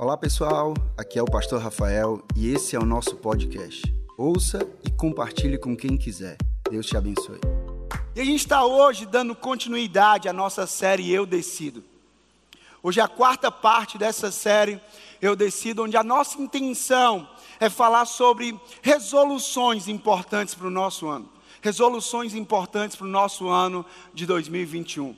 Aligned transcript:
Olá 0.00 0.16
pessoal, 0.16 0.74
aqui 0.96 1.18
é 1.18 1.22
o 1.22 1.26
Pastor 1.26 1.60
Rafael 1.60 2.24
e 2.36 2.54
esse 2.54 2.76
é 2.76 2.78
o 2.78 2.84
nosso 2.84 3.16
podcast. 3.16 3.82
Ouça 4.16 4.60
e 4.86 4.92
compartilhe 4.92 5.58
com 5.58 5.76
quem 5.76 5.96
quiser. 5.96 6.36
Deus 6.70 6.86
te 6.86 6.96
abençoe. 6.96 7.40
E 8.14 8.20
a 8.20 8.24
gente 8.24 8.38
está 8.38 8.64
hoje 8.64 9.04
dando 9.04 9.34
continuidade 9.34 10.28
à 10.28 10.32
nossa 10.32 10.68
série 10.68 11.12
Eu 11.12 11.26
Decido. 11.26 11.82
Hoje 12.80 13.00
é 13.00 13.02
a 13.02 13.08
quarta 13.08 13.50
parte 13.50 13.98
dessa 13.98 14.30
série 14.30 14.80
Eu 15.20 15.34
Decido, 15.34 15.82
onde 15.82 15.96
a 15.96 16.04
nossa 16.04 16.40
intenção 16.40 17.28
é 17.58 17.68
falar 17.68 18.04
sobre 18.04 18.56
resoluções 18.80 19.88
importantes 19.88 20.54
para 20.54 20.68
o 20.68 20.70
nosso 20.70 21.08
ano. 21.08 21.28
Resoluções 21.60 22.36
importantes 22.36 22.96
para 22.96 23.04
o 23.04 23.10
nosso 23.10 23.48
ano 23.48 23.84
de 24.14 24.26
2021. 24.26 25.16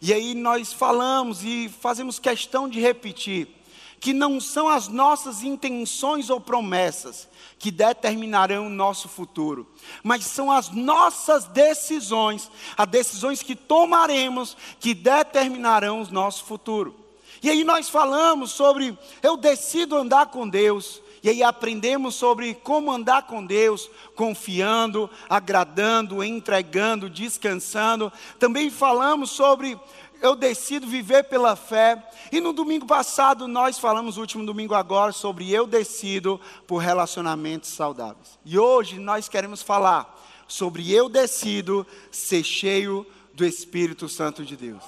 E 0.00 0.10
aí 0.10 0.34
nós 0.34 0.72
falamos 0.72 1.44
e 1.44 1.68
fazemos 1.68 2.18
questão 2.18 2.66
de 2.66 2.80
repetir 2.80 3.60
que 4.02 4.12
não 4.12 4.40
são 4.40 4.68
as 4.68 4.88
nossas 4.88 5.44
intenções 5.44 6.28
ou 6.28 6.40
promessas 6.40 7.28
que 7.56 7.70
determinarão 7.70 8.66
o 8.66 8.68
nosso 8.68 9.08
futuro, 9.08 9.64
mas 10.02 10.24
são 10.24 10.50
as 10.50 10.70
nossas 10.70 11.44
decisões, 11.44 12.50
as 12.76 12.88
decisões 12.88 13.44
que 13.44 13.54
tomaremos 13.54 14.56
que 14.80 14.92
determinarão 14.92 16.02
o 16.02 16.12
nosso 16.12 16.42
futuro. 16.42 16.96
E 17.40 17.48
aí 17.48 17.62
nós 17.62 17.88
falamos 17.88 18.50
sobre 18.50 18.98
eu 19.22 19.36
decido 19.36 19.96
andar 19.96 20.26
com 20.26 20.48
Deus, 20.48 21.00
e 21.22 21.28
aí 21.28 21.40
aprendemos 21.40 22.16
sobre 22.16 22.54
como 22.54 22.90
andar 22.90 23.28
com 23.28 23.46
Deus, 23.46 23.88
confiando, 24.16 25.08
agradando, 25.28 26.24
entregando, 26.24 27.08
descansando. 27.08 28.12
Também 28.40 28.68
falamos 28.68 29.30
sobre 29.30 29.78
eu 30.22 30.36
decido 30.36 30.86
viver 30.86 31.24
pela 31.24 31.56
fé. 31.56 32.02
E 32.30 32.40
no 32.40 32.52
domingo 32.52 32.86
passado 32.86 33.46
nós 33.48 33.78
falamos, 33.78 34.16
último 34.16 34.46
domingo 34.46 34.74
agora, 34.74 35.12
sobre 35.12 35.50
eu 35.50 35.66
decido 35.66 36.40
por 36.66 36.78
relacionamentos 36.78 37.70
saudáveis. 37.70 38.38
E 38.44 38.58
hoje 38.58 38.98
nós 38.98 39.28
queremos 39.28 39.60
falar 39.60 40.18
sobre 40.46 40.90
eu 40.92 41.08
decido 41.08 41.86
ser 42.10 42.44
cheio 42.44 43.06
do 43.34 43.44
Espírito 43.44 44.08
Santo 44.08 44.44
de 44.44 44.56
Deus. 44.56 44.82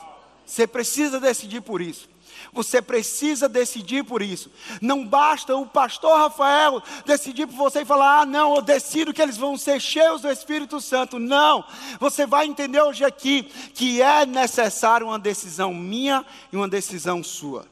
Você 0.47 0.67
precisa 0.67 1.19
decidir 1.19 1.62
por 1.62 1.81
isso. 1.81 2.14
Você 2.53 2.81
precisa 2.83 3.48
decidir 3.48 4.05
por 4.05 4.23
isso. 4.23 4.50
Não 4.81 5.06
basta 5.06 5.56
o 5.56 5.67
pastor 5.67 6.17
Rafael 6.17 6.83
decidir 7.05 7.47
por 7.47 7.56
você 7.56 7.83
e 7.83 7.84
falar: 7.84 8.20
ah, 8.20 8.27
não, 8.27 8.55
eu 8.56 8.62
decido 8.62 9.12
que 9.12 9.23
eles 9.23 9.37
vão 9.37 9.56
ser 9.56 9.81
cheios 9.81 10.23
do 10.23 10.31
Espírito 10.31 10.81
Santo. 10.81 11.19
Não. 11.19 11.65
Você 11.98 12.27
vai 12.27 12.47
entender 12.47 12.81
hoje 12.81 13.05
aqui 13.05 13.42
que 13.75 14.00
é 14.03 14.27
necessário 14.27 15.06
uma 15.06 15.19
decisão 15.19 15.72
minha 15.72 16.25
e 16.53 16.56
uma 16.56 16.69
decisão 16.69 17.22
sua. 17.22 17.67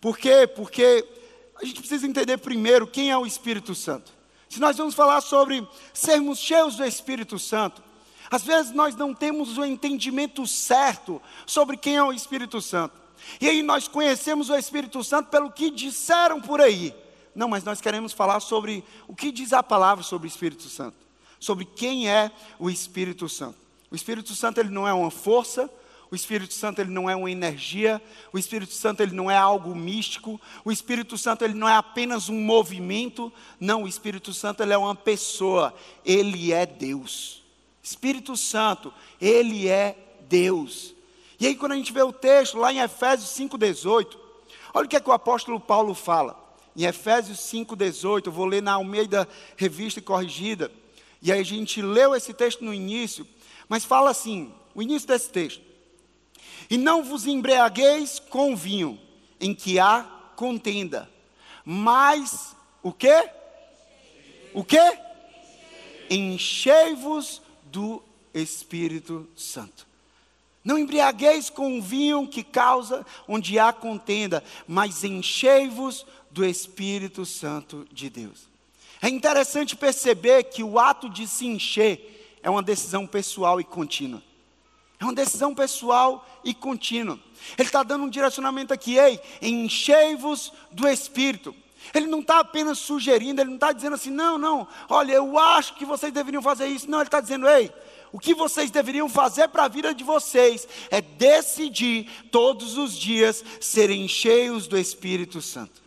Por 0.00 0.18
quê? 0.18 0.46
Porque 0.46 1.06
a 1.60 1.64
gente 1.64 1.80
precisa 1.80 2.06
entender 2.06 2.36
primeiro 2.38 2.86
quem 2.86 3.10
é 3.10 3.16
o 3.16 3.26
Espírito 3.26 3.74
Santo. 3.74 4.12
Se 4.48 4.60
nós 4.60 4.76
vamos 4.76 4.94
falar 4.94 5.20
sobre 5.20 5.66
sermos 5.92 6.38
cheios 6.38 6.76
do 6.76 6.84
Espírito 6.84 7.38
Santo, 7.38 7.82
às 8.30 8.42
vezes 8.42 8.72
nós 8.72 8.94
não 8.96 9.14
temos 9.14 9.58
o 9.58 9.64
entendimento 9.64 10.46
certo 10.46 11.20
sobre 11.46 11.76
quem 11.76 11.96
é 11.96 12.02
o 12.02 12.12
Espírito 12.12 12.60
Santo. 12.60 13.03
E 13.40 13.48
aí 13.48 13.62
nós 13.62 13.88
conhecemos 13.88 14.50
o 14.50 14.56
Espírito 14.56 15.02
Santo 15.02 15.30
pelo 15.30 15.50
que 15.50 15.70
disseram 15.70 16.40
por 16.40 16.60
aí. 16.60 16.94
Não, 17.34 17.48
mas 17.48 17.64
nós 17.64 17.80
queremos 17.80 18.12
falar 18.12 18.40
sobre 18.40 18.84
o 19.08 19.14
que 19.14 19.32
diz 19.32 19.52
a 19.52 19.62
palavra 19.62 20.04
sobre 20.04 20.28
o 20.28 20.30
Espírito 20.30 20.68
Santo, 20.68 20.96
sobre 21.40 21.64
quem 21.64 22.08
é 22.08 22.30
o 22.58 22.70
Espírito 22.70 23.28
Santo. 23.28 23.58
O 23.90 23.96
Espírito 23.96 24.34
Santo 24.34 24.60
ele 24.60 24.70
não 24.70 24.86
é 24.86 24.92
uma 24.92 25.10
força, 25.10 25.68
o 26.10 26.14
Espírito 26.14 26.54
Santo 26.54 26.80
ele 26.80 26.90
não 26.90 27.10
é 27.10 27.16
uma 27.16 27.30
energia, 27.30 28.00
o 28.32 28.38
Espírito 28.38 28.72
Santo 28.72 29.02
ele 29.02 29.14
não 29.14 29.28
é 29.28 29.36
algo 29.36 29.74
místico, 29.74 30.40
o 30.64 30.70
Espírito 30.70 31.18
Santo 31.18 31.44
ele 31.44 31.54
não 31.54 31.68
é 31.68 31.74
apenas 31.74 32.28
um 32.28 32.40
movimento, 32.40 33.32
não, 33.58 33.82
o 33.82 33.88
Espírito 33.88 34.32
Santo 34.32 34.62
ele 34.62 34.72
é 34.72 34.78
uma 34.78 34.94
pessoa, 34.94 35.74
ele 36.04 36.52
é 36.52 36.64
Deus. 36.66 37.42
Espírito 37.82 38.36
Santo, 38.36 38.94
ele 39.20 39.68
é 39.68 39.96
Deus. 40.28 40.93
E 41.38 41.46
aí, 41.46 41.54
quando 41.54 41.72
a 41.72 41.76
gente 41.76 41.92
vê 41.92 42.02
o 42.02 42.12
texto 42.12 42.58
lá 42.58 42.72
em 42.72 42.80
Efésios 42.80 43.30
5,18, 43.30 44.16
olha 44.72 44.86
o 44.86 44.88
que 44.88 44.96
é 44.96 45.00
que 45.00 45.08
o 45.08 45.12
apóstolo 45.12 45.58
Paulo 45.58 45.94
fala. 45.94 46.42
Em 46.76 46.84
Efésios 46.84 47.38
5,18, 47.38 48.26
eu 48.26 48.32
vou 48.32 48.46
ler 48.46 48.62
na 48.62 48.74
Almeida 48.74 49.28
Revista 49.56 50.00
e 50.00 50.02
Corrigida. 50.02 50.70
E 51.22 51.32
aí 51.32 51.40
a 51.40 51.44
gente 51.44 51.80
leu 51.80 52.14
esse 52.14 52.34
texto 52.34 52.64
no 52.64 52.74
início, 52.74 53.26
mas 53.68 53.84
fala 53.84 54.10
assim: 54.10 54.52
o 54.74 54.82
início 54.82 55.08
desse 55.08 55.30
texto. 55.30 55.62
E 56.68 56.76
não 56.76 57.02
vos 57.02 57.26
embriagueis 57.26 58.18
com 58.18 58.56
vinho, 58.56 58.98
em 59.40 59.54
que 59.54 59.78
há 59.78 60.02
contenda, 60.36 61.10
mas 61.64 62.56
o 62.82 62.92
quê? 62.92 63.30
O 64.52 64.64
quê? 64.64 64.98
Enchei-vos 66.10 67.42
do 67.64 68.02
Espírito 68.32 69.28
Santo. 69.34 69.86
Não 70.64 70.78
embriagueis 70.78 71.50
com 71.50 71.78
o 71.78 71.82
vinho 71.82 72.26
que 72.26 72.42
causa 72.42 73.04
onde 73.28 73.58
há 73.58 73.72
contenda, 73.72 74.42
mas 74.66 75.04
enchei-vos 75.04 76.06
do 76.30 76.44
Espírito 76.44 77.26
Santo 77.26 77.86
de 77.92 78.08
Deus. 78.08 78.48
É 79.02 79.08
interessante 79.08 79.76
perceber 79.76 80.44
que 80.44 80.62
o 80.62 80.78
ato 80.78 81.10
de 81.10 81.28
se 81.28 81.46
encher 81.46 82.38
é 82.42 82.48
uma 82.48 82.62
decisão 82.62 83.06
pessoal 83.06 83.60
e 83.60 83.64
contínua. 83.64 84.22
É 84.98 85.04
uma 85.04 85.12
decisão 85.12 85.54
pessoal 85.54 86.26
e 86.42 86.54
contínua. 86.54 87.18
Ele 87.58 87.68
está 87.68 87.82
dando 87.82 88.04
um 88.04 88.08
direcionamento 88.08 88.72
aqui, 88.72 88.96
ei, 88.96 89.20
enchei-vos 89.42 90.50
do 90.70 90.88
Espírito. 90.88 91.54
Ele 91.92 92.06
não 92.06 92.20
está 92.20 92.38
apenas 92.38 92.78
sugerindo, 92.78 93.42
ele 93.42 93.50
não 93.50 93.56
está 93.56 93.72
dizendo 93.72 93.94
assim, 93.94 94.10
não, 94.10 94.38
não, 94.38 94.66
olha, 94.88 95.12
eu 95.12 95.38
acho 95.38 95.74
que 95.74 95.84
vocês 95.84 96.10
deveriam 96.10 96.40
fazer 96.40 96.66
isso. 96.66 96.88
Não, 96.88 97.00
ele 97.00 97.08
está 97.08 97.20
dizendo, 97.20 97.46
ei, 97.46 97.70
o 98.14 98.18
que 98.20 98.32
vocês 98.32 98.70
deveriam 98.70 99.08
fazer 99.08 99.48
para 99.48 99.64
a 99.64 99.68
vida 99.68 99.92
de 99.92 100.04
vocês 100.04 100.68
é 100.88 101.00
decidir 101.00 102.08
todos 102.30 102.78
os 102.78 102.96
dias 102.96 103.44
serem 103.60 104.06
cheios 104.06 104.68
do 104.68 104.78
Espírito 104.78 105.42
Santo. 105.42 105.82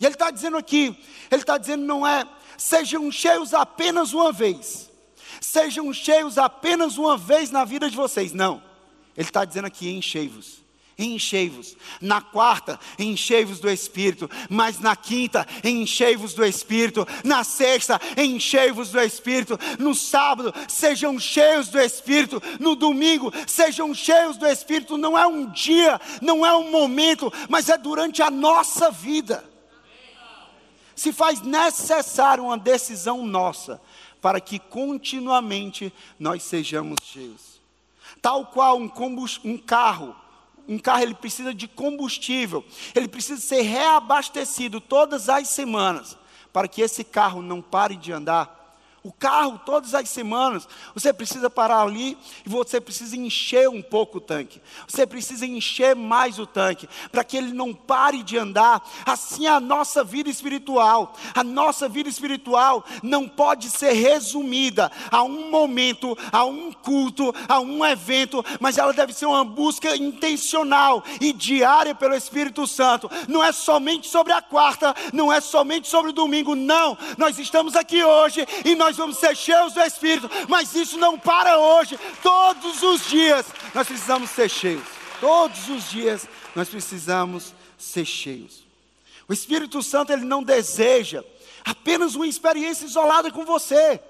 E 0.00 0.06
ele 0.06 0.14
está 0.14 0.30
dizendo 0.30 0.56
aqui, 0.56 0.98
ele 1.30 1.42
está 1.42 1.58
dizendo 1.58 1.84
não 1.84 2.06
é, 2.06 2.26
sejam 2.56 3.12
cheios 3.12 3.52
apenas 3.52 4.14
uma 4.14 4.32
vez, 4.32 4.90
sejam 5.42 5.92
cheios 5.92 6.38
apenas 6.38 6.96
uma 6.96 7.18
vez 7.18 7.50
na 7.50 7.66
vida 7.66 7.90
de 7.90 7.96
vocês, 7.96 8.32
não. 8.32 8.62
Ele 9.14 9.28
está 9.28 9.44
dizendo 9.44 9.66
aqui, 9.66 9.90
enchei-vos 9.90 10.62
enchei-vos. 10.98 11.76
Na 12.00 12.20
quarta, 12.20 12.78
enchei-vos 12.98 13.60
do 13.60 13.70
Espírito. 13.70 14.28
Mas 14.50 14.80
na 14.80 14.96
quinta, 14.96 15.46
enchei-vos 15.62 16.34
do 16.34 16.44
Espírito. 16.44 17.06
Na 17.24 17.44
sexta, 17.44 18.00
enchei-vos 18.16 18.90
do 18.90 19.00
Espírito. 19.00 19.58
No 19.78 19.94
sábado, 19.94 20.52
sejam 20.66 21.18
cheios 21.18 21.68
do 21.68 21.78
Espírito. 21.78 22.42
No 22.58 22.74
domingo, 22.74 23.32
sejam 23.46 23.94
cheios 23.94 24.36
do 24.36 24.46
Espírito. 24.46 24.98
Não 24.98 25.16
é 25.16 25.26
um 25.26 25.46
dia, 25.50 26.00
não 26.20 26.44
é 26.44 26.54
um 26.54 26.70
momento, 26.70 27.32
mas 27.48 27.68
é 27.68 27.78
durante 27.78 28.20
a 28.20 28.30
nossa 28.30 28.90
vida. 28.90 29.44
Se 30.96 31.12
faz 31.12 31.40
necessário 31.42 32.44
uma 32.44 32.58
decisão 32.58 33.24
nossa 33.24 33.80
para 34.20 34.40
que 34.40 34.58
continuamente 34.58 35.92
nós 36.18 36.42
sejamos 36.42 36.96
cheios. 37.04 37.60
Tal 38.20 38.46
qual 38.46 38.76
um, 38.76 38.90
um 39.44 39.56
carro 39.56 40.16
um 40.68 40.78
carro 40.78 41.02
ele 41.02 41.14
precisa 41.14 41.54
de 41.54 41.66
combustível, 41.66 42.64
ele 42.94 43.08
precisa 43.08 43.40
ser 43.40 43.62
reabastecido 43.62 44.80
todas 44.80 45.28
as 45.28 45.48
semanas, 45.48 46.16
para 46.52 46.68
que 46.68 46.82
esse 46.82 47.02
carro 47.02 47.40
não 47.40 47.62
pare 47.62 47.96
de 47.96 48.12
andar. 48.12 48.57
O 49.08 49.12
carro, 49.12 49.58
todas 49.64 49.94
as 49.94 50.06
semanas, 50.10 50.68
você 50.92 51.14
precisa 51.14 51.48
parar 51.48 51.80
ali 51.80 52.14
e 52.44 52.48
você 52.50 52.78
precisa 52.78 53.16
encher 53.16 53.66
um 53.66 53.80
pouco 53.80 54.18
o 54.18 54.20
tanque. 54.20 54.60
Você 54.86 55.06
precisa 55.06 55.46
encher 55.46 55.96
mais 55.96 56.38
o 56.38 56.46
tanque, 56.46 56.86
para 57.10 57.24
que 57.24 57.38
ele 57.38 57.54
não 57.54 57.72
pare 57.72 58.22
de 58.22 58.36
andar. 58.36 58.86
Assim 59.06 59.46
a 59.46 59.58
nossa 59.58 60.04
vida 60.04 60.28
espiritual. 60.28 61.16
A 61.34 61.42
nossa 61.42 61.88
vida 61.88 62.06
espiritual 62.06 62.84
não 63.02 63.26
pode 63.26 63.70
ser 63.70 63.92
resumida 63.92 64.92
a 65.10 65.22
um 65.22 65.50
momento, 65.50 66.14
a 66.30 66.44
um 66.44 66.70
culto, 66.70 67.34
a 67.48 67.60
um 67.60 67.82
evento, 67.86 68.44
mas 68.60 68.76
ela 68.76 68.92
deve 68.92 69.14
ser 69.14 69.24
uma 69.24 69.42
busca 69.42 69.96
intencional 69.96 71.02
e 71.18 71.32
diária 71.32 71.94
pelo 71.94 72.14
Espírito 72.14 72.66
Santo. 72.66 73.10
Não 73.26 73.42
é 73.42 73.52
somente 73.52 74.06
sobre 74.06 74.34
a 74.34 74.42
quarta, 74.42 74.94
não 75.14 75.32
é 75.32 75.40
somente 75.40 75.88
sobre 75.88 76.10
o 76.10 76.14
domingo, 76.14 76.54
não. 76.54 76.98
Nós 77.16 77.38
estamos 77.38 77.74
aqui 77.74 78.04
hoje 78.04 78.46
e 78.66 78.74
nós 78.74 78.97
vamos 78.98 79.18
ser 79.18 79.36
cheios 79.36 79.72
do 79.72 79.80
Espírito, 79.80 80.28
mas 80.48 80.74
isso 80.74 80.98
não 80.98 81.18
para 81.18 81.58
hoje. 81.58 81.98
Todos 82.22 82.82
os 82.82 83.08
dias 83.08 83.46
nós 83.74 83.86
precisamos 83.86 84.30
ser 84.30 84.48
cheios. 84.48 84.84
Todos 85.20 85.68
os 85.68 85.90
dias 85.90 86.28
nós 86.54 86.68
precisamos 86.68 87.54
ser 87.78 88.04
cheios. 88.04 88.64
O 89.26 89.32
Espírito 89.32 89.82
Santo 89.82 90.12
ele 90.12 90.24
não 90.24 90.42
deseja 90.42 91.24
apenas 91.64 92.14
uma 92.14 92.26
experiência 92.26 92.84
isolada 92.84 93.30
com 93.30 93.44
você. 93.44 94.00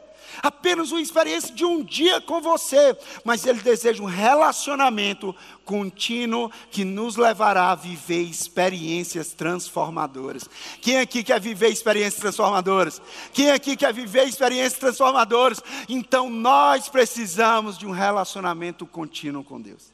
Apenas 0.42 0.90
uma 0.92 1.00
experiência 1.00 1.54
de 1.54 1.64
um 1.64 1.82
dia 1.82 2.20
com 2.20 2.40
você, 2.40 2.96
mas 3.24 3.46
Ele 3.46 3.60
deseja 3.60 4.02
um 4.02 4.06
relacionamento 4.06 5.34
contínuo 5.64 6.50
que 6.70 6.84
nos 6.84 7.16
levará 7.16 7.70
a 7.70 7.74
viver 7.74 8.22
experiências 8.22 9.32
transformadoras. 9.32 10.48
Quem 10.80 10.98
aqui 10.98 11.22
quer 11.22 11.40
viver 11.40 11.68
experiências 11.68 12.20
transformadoras? 12.20 13.02
Quem 13.32 13.50
aqui 13.50 13.76
quer 13.76 13.92
viver 13.92 14.26
experiências 14.26 14.78
transformadoras? 14.80 15.60
Então 15.88 16.30
nós 16.30 16.88
precisamos 16.88 17.76
de 17.76 17.86
um 17.86 17.90
relacionamento 17.90 18.86
contínuo 18.86 19.44
com 19.44 19.60
Deus. 19.60 19.92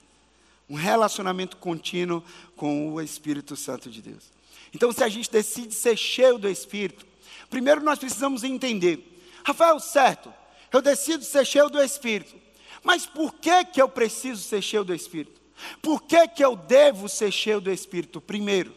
Um 0.69 0.77
relacionamento 0.77 1.57
contínuo 1.57 2.23
com 2.57 2.93
o 2.93 3.01
Espírito 3.01 3.57
Santo 3.57 3.91
de 3.91 4.01
Deus. 4.01 4.33
Então, 4.75 4.91
se 4.91 5.05
a 5.05 5.09
gente 5.09 5.31
decide 5.31 5.73
ser 5.73 5.97
cheio 5.97 6.37
do 6.37 6.49
Espírito, 6.49 7.07
primeiro 7.49 7.81
nós 7.83 7.99
precisamos 7.99 8.43
entender 8.43 9.14
Rafael, 9.45 9.79
certo, 9.79 10.33
eu 10.73 10.81
decido 10.81 11.23
ser 11.23 11.45
cheio 11.45 11.69
do 11.69 11.81
Espírito. 11.81 12.35
Mas 12.83 13.05
por 13.07 13.35
que, 13.35 13.65
que 13.67 13.81
eu 13.81 13.89
preciso 13.89 14.43
ser 14.43 14.63
cheio 14.63 14.83
do 14.83 14.95
Espírito? 14.95 15.41
Por 15.81 16.03
que, 16.03 16.27
que 16.29 16.45
eu 16.45 16.57
devo 16.57 17.09
ser 17.09 17.31
cheio 17.31 17.61
do 17.61 17.71
Espírito? 17.71 18.21
Primeiro, 18.21 18.75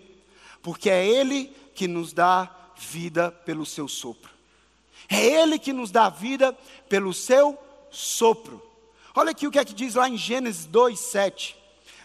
porque 0.62 0.90
é 0.90 1.06
Ele 1.06 1.54
que 1.74 1.88
nos 1.88 2.14
dá 2.14 2.54
vida 2.78 3.32
pelo 3.32 3.66
seu 3.66 3.88
sopro. 3.88 4.30
É 5.10 5.26
Ele 5.26 5.58
que 5.58 5.72
nos 5.72 5.90
dá 5.90 6.10
vida 6.10 6.54
pelo 6.90 7.14
seu 7.14 7.58
sopro. 7.90 8.62
Olha 9.16 9.32
aqui 9.32 9.48
o 9.48 9.52
que 9.52 9.60
é 9.60 9.66
que 9.66 9.74
diz 9.74 9.96
lá 9.96 10.08
em 10.08 10.18
Gênesis 10.18 10.66
2, 10.66 11.00
7. 11.00 11.56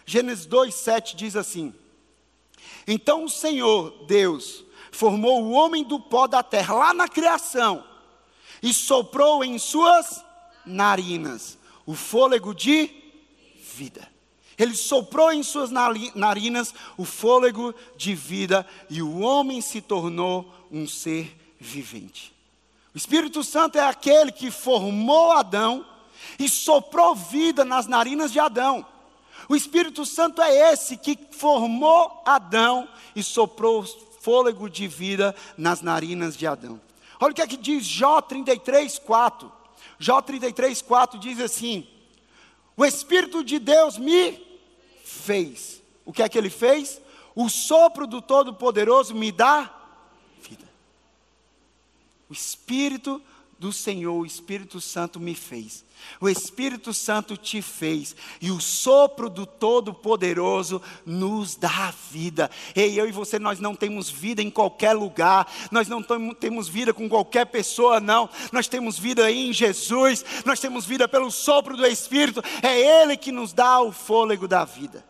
Gênesis 0.05 0.45
2, 0.45 0.73
7 0.73 1.15
diz 1.15 1.35
assim: 1.35 1.73
Então 2.87 3.25
o 3.25 3.29
Senhor, 3.29 4.05
Deus, 4.07 4.65
formou 4.91 5.43
o 5.43 5.51
homem 5.51 5.83
do 5.83 5.99
pó 5.99 6.27
da 6.27 6.41
terra, 6.41 6.73
lá 6.73 6.93
na 6.93 7.07
criação 7.07 7.92
e 8.63 8.73
soprou 8.73 9.43
em 9.43 9.59
suas 9.59 10.23
narinas 10.65 11.57
o 11.85 11.93
fôlego 11.93 12.55
de 12.55 12.89
vida. 13.75 14.07
Ele 14.57 14.75
soprou 14.75 15.33
em 15.33 15.43
suas 15.43 15.69
narinas 16.15 16.73
o 16.95 17.03
fôlego 17.03 17.75
de 17.97 18.15
vida 18.15 18.65
e 18.89 19.01
o 19.01 19.19
homem 19.19 19.59
se 19.59 19.81
tornou 19.81 20.49
um 20.71 20.87
ser 20.87 21.35
vivente. 21.59 22.33
O 22.93 22.97
Espírito 22.97 23.43
Santo 23.43 23.77
é 23.77 23.81
aquele 23.81 24.31
que 24.31 24.49
formou 24.49 25.31
Adão 25.31 25.85
e 26.39 26.47
soprou 26.47 27.15
vida 27.15 27.65
nas 27.65 27.87
narinas 27.87 28.31
de 28.31 28.39
Adão. 28.39 28.85
O 29.49 29.55
Espírito 29.55 30.05
Santo 30.05 30.41
é 30.41 30.71
esse 30.71 30.95
que 30.95 31.17
formou 31.31 32.21
Adão 32.25 32.87
e 33.15 33.21
soprou 33.21 33.83
fôlego 34.21 34.69
de 34.69 34.87
vida 34.87 35.35
nas 35.57 35.81
narinas 35.81 36.37
de 36.37 36.47
Adão. 36.47 36.79
Olha 37.23 37.31
o 37.31 37.35
que 37.35 37.41
é 37.41 37.47
que 37.47 37.55
diz 37.55 37.85
Jó 37.85 38.19
33, 38.19 38.99
4. 38.99 39.49
Jó 39.97 40.21
33, 40.21 40.81
4 40.81 41.17
diz 41.17 41.39
assim: 41.39 41.87
O 42.75 42.83
Espírito 42.83 43.45
de 43.45 43.59
Deus 43.59 43.97
me 43.97 44.45
fez. 45.05 45.81
O 46.03 46.11
que 46.11 46.21
é 46.21 46.27
que 46.27 46.37
ele 46.37 46.49
fez? 46.49 46.99
O 47.33 47.47
sopro 47.47 48.05
do 48.05 48.21
Todo-Poderoso 48.21 49.15
me 49.15 49.31
dá 49.31 49.73
vida. 50.41 50.69
O 52.29 52.33
Espírito 52.33 53.21
do 53.63 53.71
Senhor, 53.71 54.13
o 54.13 54.25
Espírito 54.25 54.81
Santo 54.81 55.21
me 55.21 55.33
fez. 55.33 55.85
O 56.19 56.27
Espírito 56.27 56.93
Santo 56.93 57.37
te 57.37 57.61
fez, 57.61 58.13
e 58.41 58.51
o 58.51 58.59
sopro 58.59 59.29
do 59.29 59.45
Todo-Poderoso 59.45 60.81
nos 61.05 61.55
dá 61.55 61.93
vida. 62.11 62.51
Ei, 62.75 62.99
eu 62.99 63.07
e 63.07 63.11
você, 63.13 63.39
nós 63.39 63.61
não 63.61 63.73
temos 63.73 64.09
vida 64.09 64.41
em 64.41 64.49
qualquer 64.49 64.91
lugar, 64.91 65.49
nós 65.71 65.87
não 65.87 66.03
temos 66.33 66.67
vida 66.67 66.93
com 66.93 67.07
qualquer 67.07 67.45
pessoa, 67.45 68.01
não. 68.01 68.29
Nós 68.51 68.67
temos 68.67 68.99
vida 68.99 69.31
em 69.31 69.53
Jesus, 69.53 70.25
nós 70.45 70.59
temos 70.59 70.85
vida 70.85 71.07
pelo 71.07 71.31
sopro 71.31 71.77
do 71.77 71.85
Espírito, 71.85 72.43
é 72.61 73.01
Ele 73.01 73.15
que 73.15 73.31
nos 73.31 73.53
dá 73.53 73.79
o 73.79 73.93
fôlego 73.93 74.45
da 74.45 74.65
vida. 74.65 75.05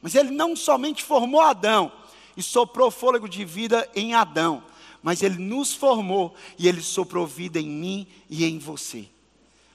Mas 0.00 0.14
Ele 0.14 0.30
não 0.30 0.56
somente 0.56 1.04
formou 1.04 1.42
Adão 1.42 1.92
e 2.34 2.42
soprou 2.42 2.90
fôlego 2.90 3.28
de 3.28 3.44
vida 3.44 3.86
em 3.94 4.14
Adão, 4.14 4.62
mas 5.04 5.22
Ele 5.22 5.36
nos 5.36 5.74
formou 5.74 6.34
e 6.58 6.66
Ele 6.66 6.80
soprou 6.80 7.26
vida 7.26 7.60
em 7.60 7.68
mim 7.68 8.06
e 8.30 8.42
em 8.42 8.58
você. 8.58 9.06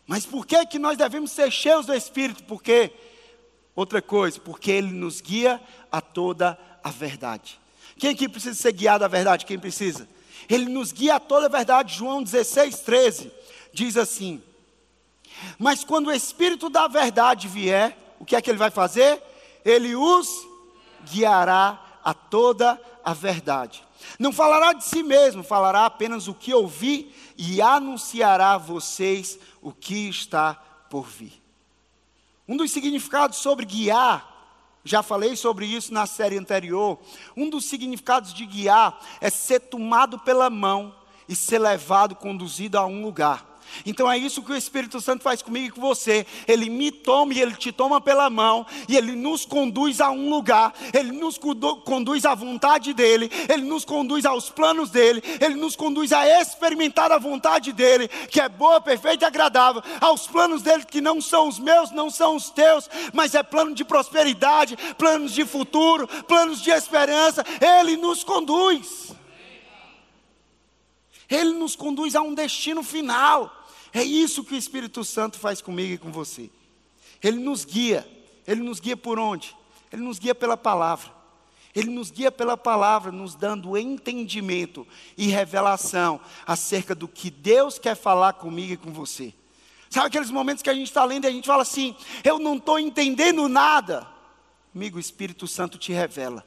Mas 0.07 0.25
por 0.25 0.43
que, 0.43 0.65
que 0.65 0.79
nós 0.79 0.97
devemos 0.97 1.29
ser 1.29 1.51
cheios 1.51 1.85
do 1.85 1.93
Espírito? 1.93 2.43
Porque, 2.45 2.91
outra 3.75 4.01
coisa, 4.01 4.39
porque 4.39 4.71
Ele 4.71 4.91
nos 4.91 5.21
guia 5.21 5.61
a 5.91 6.01
toda 6.01 6.57
a 6.83 6.89
verdade. 6.89 7.59
Quem 7.99 8.09
aqui 8.09 8.27
precisa 8.27 8.59
ser 8.59 8.71
guiado 8.71 9.05
à 9.05 9.07
verdade? 9.07 9.45
Quem 9.45 9.59
precisa? 9.59 10.09
Ele 10.49 10.65
nos 10.65 10.91
guia 10.91 11.17
a 11.17 11.19
toda 11.19 11.45
a 11.45 11.49
verdade. 11.49 11.95
João 11.95 12.23
16, 12.23 12.79
13 12.79 13.31
diz 13.71 13.97
assim: 13.97 14.41
Mas 15.59 15.83
quando 15.83 16.07
o 16.07 16.11
Espírito 16.11 16.71
da 16.71 16.87
verdade 16.87 17.47
vier, 17.47 17.95
o 18.19 18.25
que 18.25 18.35
é 18.35 18.41
que 18.41 18.49
ele 18.49 18.57
vai 18.57 18.71
fazer? 18.71 19.21
Ele 19.63 19.95
os 19.95 20.27
guiará 21.11 21.99
a 22.03 22.15
toda 22.15 22.81
a 23.05 23.13
verdade. 23.13 23.87
Não 24.17 24.31
falará 24.31 24.73
de 24.73 24.83
si 24.83 25.03
mesmo, 25.03 25.43
falará 25.43 25.85
apenas 25.85 26.27
o 26.27 26.33
que 26.33 26.53
ouvi 26.53 27.13
e 27.37 27.61
anunciará 27.61 28.53
a 28.53 28.57
vocês 28.57 29.39
o 29.61 29.71
que 29.71 30.09
está 30.09 30.55
por 30.89 31.05
vir. 31.05 31.41
Um 32.47 32.57
dos 32.57 32.71
significados 32.71 33.37
sobre 33.37 33.65
guiar, 33.65 34.27
já 34.83 35.03
falei 35.03 35.35
sobre 35.35 35.65
isso 35.65 35.93
na 35.93 36.05
série 36.05 36.37
anterior. 36.37 36.99
Um 37.35 37.49
dos 37.49 37.65
significados 37.65 38.33
de 38.33 38.45
guiar 38.45 38.99
é 39.21 39.29
ser 39.29 39.59
tomado 39.59 40.17
pela 40.19 40.49
mão 40.49 40.95
e 41.27 41.35
ser 41.35 41.59
levado, 41.59 42.15
conduzido 42.15 42.77
a 42.77 42.85
um 42.85 43.03
lugar. 43.03 43.48
Então 43.85 44.11
é 44.11 44.17
isso 44.17 44.43
que 44.43 44.51
o 44.51 44.55
Espírito 44.55 44.99
Santo 45.01 45.23
faz 45.23 45.41
comigo 45.41 45.67
e 45.67 45.71
com 45.71 45.81
você. 45.81 46.25
Ele 46.47 46.69
me 46.69 46.91
toma 46.91 47.33
e 47.33 47.41
ele 47.41 47.53
te 47.53 47.71
toma 47.71 48.01
pela 48.01 48.29
mão 48.29 48.65
e 48.87 48.95
ele 48.95 49.13
nos 49.13 49.45
conduz 49.45 50.01
a 50.01 50.09
um 50.09 50.29
lugar. 50.29 50.73
Ele 50.93 51.11
nos 51.11 51.37
conduz 51.37 52.25
à 52.25 52.35
vontade 52.35 52.93
dele, 52.93 53.29
ele 53.47 53.63
nos 53.63 53.85
conduz 53.85 54.25
aos 54.25 54.49
planos 54.49 54.89
dele, 54.89 55.21
ele 55.39 55.55
nos 55.55 55.75
conduz 55.75 56.11
a 56.13 56.25
experimentar 56.41 57.11
a 57.11 57.17
vontade 57.17 57.71
dele, 57.71 58.07
que 58.07 58.39
é 58.39 58.49
boa, 58.49 58.81
perfeita 58.81 59.25
e 59.25 59.27
agradável. 59.27 59.81
Aos 60.01 60.27
planos 60.27 60.61
dele 60.61 60.85
que 60.85 61.01
não 61.01 61.21
são 61.21 61.47
os 61.47 61.59
meus, 61.59 61.91
não 61.91 62.09
são 62.09 62.35
os 62.35 62.49
teus, 62.49 62.89
mas 63.13 63.35
é 63.35 63.43
plano 63.43 63.73
de 63.73 63.83
prosperidade, 63.83 64.77
planos 64.97 65.33
de 65.33 65.45
futuro, 65.45 66.07
planos 66.27 66.61
de 66.61 66.71
esperança. 66.71 67.45
Ele 67.61 67.97
nos 67.97 68.23
conduz. 68.23 69.13
Ele 71.29 71.53
nos 71.53 71.75
conduz 71.75 72.15
a 72.15 72.21
um 72.21 72.33
destino 72.33 72.81
final. 72.81 73.58
É 73.93 74.03
isso 74.03 74.43
que 74.43 74.53
o 74.53 74.57
Espírito 74.57 75.03
Santo 75.03 75.37
faz 75.37 75.61
comigo 75.61 75.93
e 75.93 75.97
com 75.97 76.11
você. 76.11 76.49
Ele 77.23 77.37
nos 77.37 77.65
guia. 77.65 78.07
Ele 78.47 78.61
nos 78.61 78.79
guia 78.79 78.97
por 78.97 79.19
onde? 79.19 79.55
Ele 79.91 80.01
nos 80.01 80.19
guia 80.19 80.35
pela 80.35 80.57
palavra. 80.57 81.11
Ele 81.75 81.89
nos 81.89 82.09
guia 82.09 82.31
pela 82.31 82.57
palavra, 82.57 83.11
nos 83.11 83.35
dando 83.35 83.77
entendimento 83.77 84.87
e 85.17 85.27
revelação 85.27 86.19
acerca 86.45 86.95
do 86.95 87.07
que 87.07 87.29
Deus 87.29 87.77
quer 87.77 87.95
falar 87.95 88.33
comigo 88.33 88.73
e 88.73 88.77
com 88.77 88.91
você. 88.91 89.33
Sabe 89.89 90.07
aqueles 90.07 90.31
momentos 90.31 90.61
que 90.61 90.69
a 90.69 90.73
gente 90.73 90.87
está 90.87 91.03
lendo 91.03 91.25
e 91.25 91.27
a 91.27 91.31
gente 91.31 91.47
fala 91.47 91.63
assim: 91.63 91.95
eu 92.23 92.39
não 92.39 92.57
estou 92.57 92.79
entendendo 92.79 93.47
nada. 93.47 94.07
Amigo, 94.73 94.97
o 94.97 94.99
Espírito 94.99 95.47
Santo 95.47 95.77
te 95.77 95.91
revela. 95.91 96.45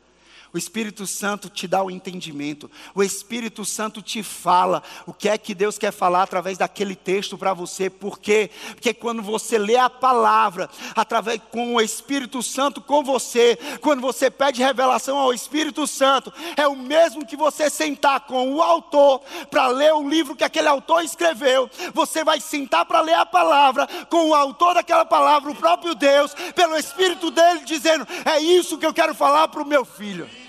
O 0.55 0.59
Espírito 0.59 1.07
Santo 1.07 1.49
te 1.49 1.67
dá 1.67 1.83
o 1.83 1.91
entendimento. 1.91 2.71
O 2.95 3.03
Espírito 3.03 3.65
Santo 3.65 4.03
te 4.03 4.23
fala 4.23 4.83
o 5.07 5.13
que 5.13 5.27
é 5.27 5.39
que 5.39 5.55
Deus 5.55 5.79
quer 5.79 5.93
falar 5.93 6.25
através 6.25 6.59
daquele 6.59 6.95
texto 6.95 7.39
para 7.39 7.55
você. 7.55 7.89
Por 7.89 8.19
quê? 8.19 8.51
Porque 8.75 8.93
quando 8.93 9.23
você 9.23 9.57
lê 9.57 9.77
a 9.77 9.89
palavra, 9.89 10.69
através 10.95 11.41
com 11.51 11.77
o 11.77 11.81
Espírito 11.81 12.43
Santo 12.43 12.83
com 12.83 13.03
você, 13.03 13.59
quando 13.81 14.03
você 14.03 14.31
pede 14.31 14.63
revelação 14.63 15.17
ao 15.17 15.33
Espírito 15.33 15.87
Santo, 15.87 16.31
é 16.55 16.69
o 16.69 16.77
mesmo 16.77 17.25
que 17.25 17.37
você 17.37 17.71
sentar 17.71 18.21
com 18.21 18.53
o 18.53 18.61
autor 18.61 19.23
para 19.51 19.69
ler 19.69 19.95
o 19.95 20.07
livro 20.07 20.37
que 20.37 20.45
aquele 20.45 20.69
autor 20.69 21.03
escreveu. 21.03 21.71
Você 21.95 22.23
vai 22.23 22.41
sentar 22.41 22.85
para 22.85 23.01
ler 23.01 23.15
a 23.15 23.25
palavra 23.25 23.89
com 24.11 24.29
o 24.29 24.35
autor 24.35 24.75
daquela 24.75 25.07
palavra, 25.07 25.51
o 25.51 25.55
próprio 25.55 25.95
Deus, 25.95 26.35
pelo 26.55 26.77
Espírito 26.77 27.31
dele, 27.31 27.61
dizendo: 27.65 28.07
É 28.27 28.39
isso 28.39 28.77
que 28.77 28.85
eu 28.85 28.93
quero 28.93 29.15
falar 29.15 29.49
para 29.49 29.63
o 29.63 29.67
meu 29.67 29.87
filho. 29.87 30.42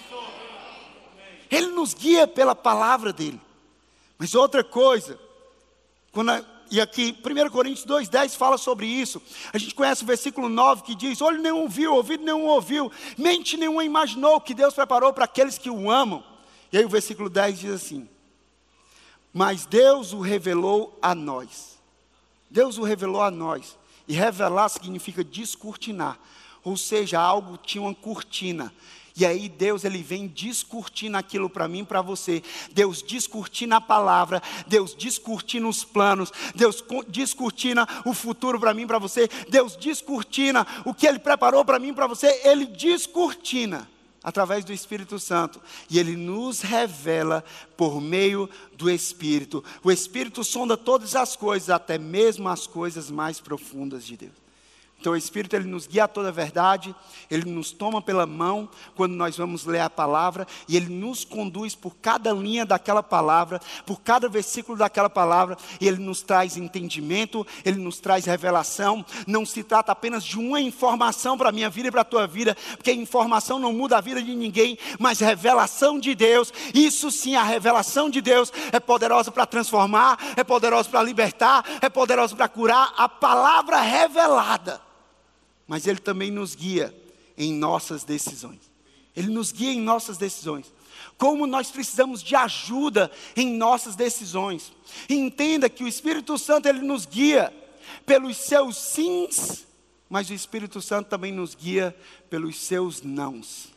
Ele 1.54 1.68
nos 1.68 1.94
guia 1.94 2.28
pela 2.28 2.56
palavra 2.56 3.14
dele. 3.14 3.40
Mas 4.18 4.34
outra 4.34 4.64
coisa, 4.64 5.20
quando 6.12 6.32
a, 6.32 6.44
e 6.72 6.82
aqui 6.82 7.16
1 7.24 7.50
Coríntios 7.52 7.86
2,10 7.86 8.36
fala 8.36 8.58
sobre 8.58 8.88
isso. 8.88 9.22
A 9.54 9.60
gente 9.60 9.76
conhece 9.76 10.02
o 10.02 10.08
versículo 10.08 10.50
9 10.50 10.82
que 10.82 10.96
diz: 10.96 11.22
Olho 11.22 11.40
nenhum 11.40 11.70
viu, 11.70 11.94
ouvido 11.94 12.24
nenhum 12.24 12.46
ouviu, 12.46 12.92
mente 13.16 13.56
nenhuma 13.56 13.84
imaginou 13.84 14.42
que 14.42 14.56
Deus 14.56 14.74
preparou 14.74 15.14
para 15.14 15.26
aqueles 15.26 15.60
que 15.60 15.70
o 15.70 15.92
amam. 15.92 16.24
E 16.72 16.78
aí 16.80 16.86
o 16.86 16.90
versículo 16.90 17.30
10 17.30 17.60
diz 17.60 17.72
assim: 17.72 18.10
Mas 19.32 19.68
Deus 19.68 20.12
o 20.12 20.22
revelou 20.22 20.98
a 21.00 21.14
nós. 21.14 21.78
Deus 22.50 22.80
o 22.80 22.84
revelou 22.84 23.22
a 23.22 23.30
nós. 23.30 23.78
E 24.08 24.14
revelar 24.14 24.70
significa 24.70 25.24
descortinar. 25.24 26.18
Ou 26.64 26.76
seja, 26.76 27.20
algo 27.20 27.58
tinha 27.58 27.84
uma 27.84 27.94
cortina 27.94 28.74
E 29.16 29.26
aí 29.26 29.48
Deus 29.48 29.84
ele 29.84 30.02
vem 30.02 30.28
discutindo 30.28 31.16
aquilo 31.16 31.50
para 31.50 31.68
mim, 31.68 31.86
para 31.86 32.02
você. 32.02 32.42
Deus 32.72 33.04
discutindo 33.04 33.74
a 33.74 33.82
palavra, 33.82 34.42
Deus 34.68 34.96
discutindo 34.96 35.70
os 35.70 35.84
planos, 35.84 36.32
Deus 36.56 36.84
discutindo 37.08 37.86
o 38.06 38.14
futuro 38.14 38.60
para 38.60 38.74
mim, 38.74 38.88
para 38.88 38.98
você. 38.98 39.30
Deus 39.50 39.78
discutindo 39.78 40.66
o 40.84 40.94
que 40.94 41.06
ele 41.06 41.20
preparou 41.20 41.64
para 41.64 41.78
mim, 41.78 41.94
para 41.94 42.08
você. 42.08 42.42
Ele 42.44 42.66
discurtina 42.66 43.88
através 44.24 44.66
do 44.66 44.74
Espírito 44.74 45.20
Santo. 45.20 45.62
E 45.90 46.00
ele 46.00 46.16
nos 46.16 46.62
revela 46.62 47.44
por 47.78 48.02
meio 48.02 48.50
do 48.76 48.90
Espírito. 48.90 49.64
O 49.84 49.92
Espírito 49.92 50.44
sonda 50.44 50.76
todas 50.76 51.16
as 51.16 51.36
coisas, 51.36 51.70
até 51.70 52.00
mesmo 52.00 52.50
as 52.50 52.66
coisas 52.66 53.12
mais 53.12 53.40
profundas 53.40 54.04
de 54.06 54.18
Deus. 54.18 54.43
Então 55.04 55.12
o 55.12 55.18
Espírito 55.18 55.54
ele 55.54 55.68
nos 55.68 55.86
guia 55.86 56.06
a 56.06 56.08
toda 56.08 56.30
a 56.30 56.32
verdade, 56.32 56.96
ele 57.30 57.52
nos 57.52 57.72
toma 57.72 58.02
pela 58.02 58.26
mão 58.26 58.70
quando 58.96 59.12
nós 59.12 59.36
vamos 59.36 59.66
ler 59.66 59.82
a 59.82 59.90
palavra 59.90 60.48
e 60.66 60.78
ele 60.78 60.88
nos 60.88 61.26
conduz 61.26 61.76
por 61.76 61.94
cada 61.98 62.32
linha 62.32 62.66
daquela 62.66 63.04
palavra, 63.04 63.60
por 63.86 64.00
cada 64.00 64.30
versículo 64.30 64.78
daquela 64.78 65.10
palavra, 65.10 65.58
e 65.82 65.90
ele 65.90 65.98
nos 65.98 66.22
traz 66.22 66.56
entendimento, 66.56 67.46
ele 67.66 67.82
nos 67.82 68.00
traz 68.00 68.24
revelação. 68.24 69.06
Não 69.28 69.46
se 69.46 69.62
trata 69.62 69.92
apenas 69.92 70.24
de 70.24 70.40
uma 70.40 70.62
informação 70.62 71.38
para 71.38 71.50
a 71.50 71.52
minha 71.52 71.70
vida 71.70 71.90
e 71.90 71.92
para 71.92 72.00
a 72.00 72.06
tua 72.06 72.26
vida, 72.26 72.56
porque 72.78 72.94
informação 72.94 73.60
não 73.60 73.74
muda 73.74 73.98
a 73.98 74.02
vida 74.02 74.24
de 74.24 74.34
ninguém, 74.34 74.78
mas 74.98 75.20
revelação 75.20 76.00
de 76.00 76.16
Deus. 76.16 76.54
Isso 76.74 77.12
sim, 77.12 77.36
a 77.36 77.44
revelação 77.44 78.10
de 78.10 78.22
Deus 78.22 78.54
é 78.72 78.80
poderosa 78.80 79.34
para 79.34 79.46
transformar, 79.46 80.18
é 80.38 80.46
poderosa 80.46 80.88
para 80.88 81.04
libertar, 81.04 81.66
é 81.82 81.90
poderosa 81.90 82.34
para 82.38 82.48
curar. 82.48 82.94
A 82.96 83.10
palavra 83.10 83.82
revelada 83.82 84.93
mas 85.68 85.88
Ele 85.88 86.00
também 86.00 86.32
nos 86.32 86.56
guia 86.56 86.94
em 87.38 87.54
nossas 87.54 88.04
decisões. 88.04 88.60
Ele 89.16 89.30
nos 89.30 89.52
guia 89.52 89.72
em 89.72 89.82
nossas 89.82 90.18
decisões. 90.18 90.72
Como 91.18 91.46
nós 91.46 91.70
precisamos 91.70 92.22
de 92.24 92.36
ajuda 92.36 93.12
em 93.36 93.56
nossas 93.56 93.96
decisões. 93.96 94.72
Entenda 95.08 95.70
que 95.70 95.84
o 95.84 95.88
Espírito 95.88 96.38
Santo 96.38 96.68
ele 96.68 96.82
nos 96.82 97.06
guia 97.06 97.54
pelos 98.06 98.38
seus 98.38 98.78
sims, 98.78 99.66
mas 100.10 100.30
o 100.30 100.34
Espírito 100.34 100.82
Santo 100.82 101.10
também 101.10 101.32
nos 101.32 101.56
guia 101.56 101.96
pelos 102.30 102.58
seus 102.60 103.02
nãos. 103.02 103.70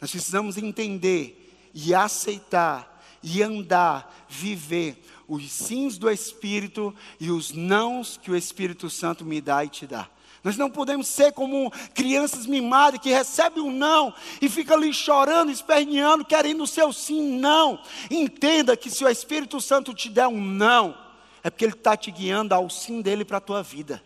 Nós 0.00 0.10
precisamos 0.10 0.56
entender 0.56 1.70
e 1.74 1.94
aceitar 1.94 2.88
e 3.22 3.42
andar, 3.42 4.26
viver 4.28 4.96
os 5.28 5.50
sims 5.50 5.98
do 5.98 6.10
Espírito 6.10 6.94
e 7.18 7.30
os 7.30 7.52
nãos 7.52 8.18
que 8.20 8.30
o 8.30 8.36
Espírito 8.36 8.88
Santo 8.88 9.24
me 9.24 9.40
dá 9.40 9.64
e 9.64 9.68
te 9.68 9.86
dá. 9.86 10.08
Nós 10.42 10.56
não 10.56 10.70
podemos 10.70 11.06
ser 11.06 11.32
como 11.32 11.70
crianças 11.94 12.46
mimadas 12.46 13.00
que 13.00 13.10
recebem 13.10 13.62
um 13.62 13.70
não 13.70 14.14
e 14.40 14.48
fica 14.48 14.74
ali 14.74 14.92
chorando, 14.92 15.50
esperneando, 15.50 16.24
querendo 16.24 16.62
o 16.62 16.66
seu 16.66 16.92
sim, 16.92 17.38
não. 17.38 17.78
Entenda 18.10 18.76
que 18.76 18.90
se 18.90 19.04
o 19.04 19.08
Espírito 19.08 19.60
Santo 19.60 19.92
te 19.92 20.08
der 20.08 20.28
um 20.28 20.40
não, 20.40 20.96
é 21.42 21.50
porque 21.50 21.64
ele 21.64 21.74
está 21.74 21.96
te 21.96 22.10
guiando 22.10 22.54
ao 22.54 22.70
sim 22.70 23.02
dele 23.02 23.24
para 23.24 23.36
a 23.36 23.40
tua 23.40 23.62
vida. 23.62 24.02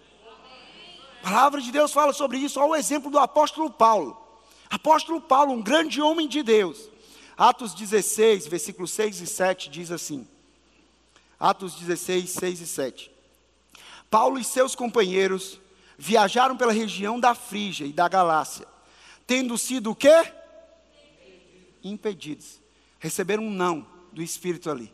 A 1.22 1.30
palavra 1.30 1.60
de 1.60 1.70
Deus 1.70 1.92
fala 1.92 2.12
sobre 2.12 2.38
isso, 2.38 2.60
olha 2.60 2.70
o 2.70 2.76
exemplo 2.76 3.10
do 3.10 3.18
apóstolo 3.18 3.70
Paulo. 3.70 4.20
Apóstolo 4.68 5.20
Paulo, 5.20 5.52
um 5.52 5.62
grande 5.62 6.02
homem 6.02 6.26
de 6.26 6.42
Deus. 6.42 6.90
Atos 7.36 7.74
16, 7.74 8.48
versículos 8.48 8.90
6 8.90 9.20
e 9.20 9.26
7 9.26 9.70
diz 9.70 9.92
assim. 9.92 10.26
Atos 11.38 11.74
16, 11.76 12.30
6 12.30 12.60
e 12.60 12.66
7. 12.66 13.10
Paulo 14.10 14.38
e 14.38 14.44
seus 14.44 14.74
companheiros 14.74 15.58
viajaram 15.98 16.56
pela 16.56 16.72
região 16.72 17.18
da 17.18 17.34
Frígia 17.34 17.86
e 17.86 17.92
da 17.92 18.08
Galácia, 18.08 18.66
tendo 19.26 19.56
sido 19.56 19.90
o 19.90 19.94
quê? 19.94 20.32
Impedidos. 21.82 22.60
Receberam 22.98 23.44
um 23.44 23.50
não 23.50 23.86
do 24.12 24.22
Espírito 24.22 24.70
ali. 24.70 24.92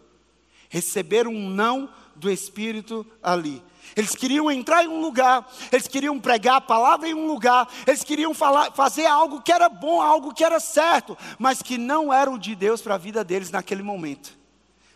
Receberam 0.69 1.33
um 1.33 1.51
não 1.51 1.89
do 2.17 2.31
Espírito 2.31 3.07
ali. 3.23 3.63
Eles 3.97 4.15
queriam 4.15 4.51
entrar 4.51 4.85
em 4.85 4.89
um 4.89 5.01
lugar, 5.01 5.51
eles 5.73 5.89
queriam 5.89 6.19
pregar 6.21 6.57
a 6.57 6.61
palavra 6.61 7.09
em 7.09 7.15
um 7.15 7.27
lugar, 7.27 7.69
eles 7.87 8.05
queriam 8.05 8.33
falar, 8.33 8.73
fazer 8.73 9.07
algo 9.07 9.43
que 9.43 9.51
era 9.51 9.69
bom, 9.69 10.01
algo 10.01 10.33
que 10.33 10.45
era 10.45 10.61
certo, 10.61 11.17
mas 11.39 11.61
que 11.63 11.77
não 11.77 12.13
era 12.13 12.31
o 12.31 12.39
de 12.39 12.55
Deus 12.55 12.81
para 12.81 12.95
a 12.95 12.99
vida 12.99 13.25
deles 13.25 13.51
naquele 13.51 13.83
momento. 13.83 14.39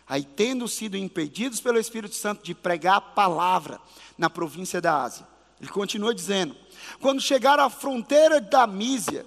Aí, 0.07 0.23
tendo 0.23 0.67
sido 0.67 0.95
impedidos 0.95 1.59
pelo 1.59 1.79
Espírito 1.79 2.15
Santo 2.15 2.43
de 2.43 2.53
pregar 2.53 2.97
a 2.97 3.01
palavra 3.01 3.81
na 4.17 4.29
província 4.29 4.79
da 4.79 5.01
Ásia, 5.01 5.27
ele 5.59 5.69
continua 5.69 6.13
dizendo: 6.13 6.55
quando 6.99 7.21
chegaram 7.21 7.63
à 7.63 7.69
fronteira 7.69 8.39
da 8.41 8.67
Mísia, 8.67 9.25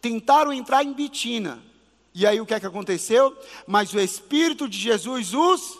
tentaram 0.00 0.52
entrar 0.52 0.84
em 0.84 0.92
Bitina. 0.92 1.62
E 2.14 2.26
aí 2.26 2.40
o 2.40 2.46
que 2.46 2.54
é 2.54 2.60
que 2.60 2.66
aconteceu? 2.66 3.36
Mas 3.66 3.92
o 3.92 4.00
Espírito 4.00 4.68
de 4.68 4.78
Jesus 4.78 5.34
os 5.34 5.78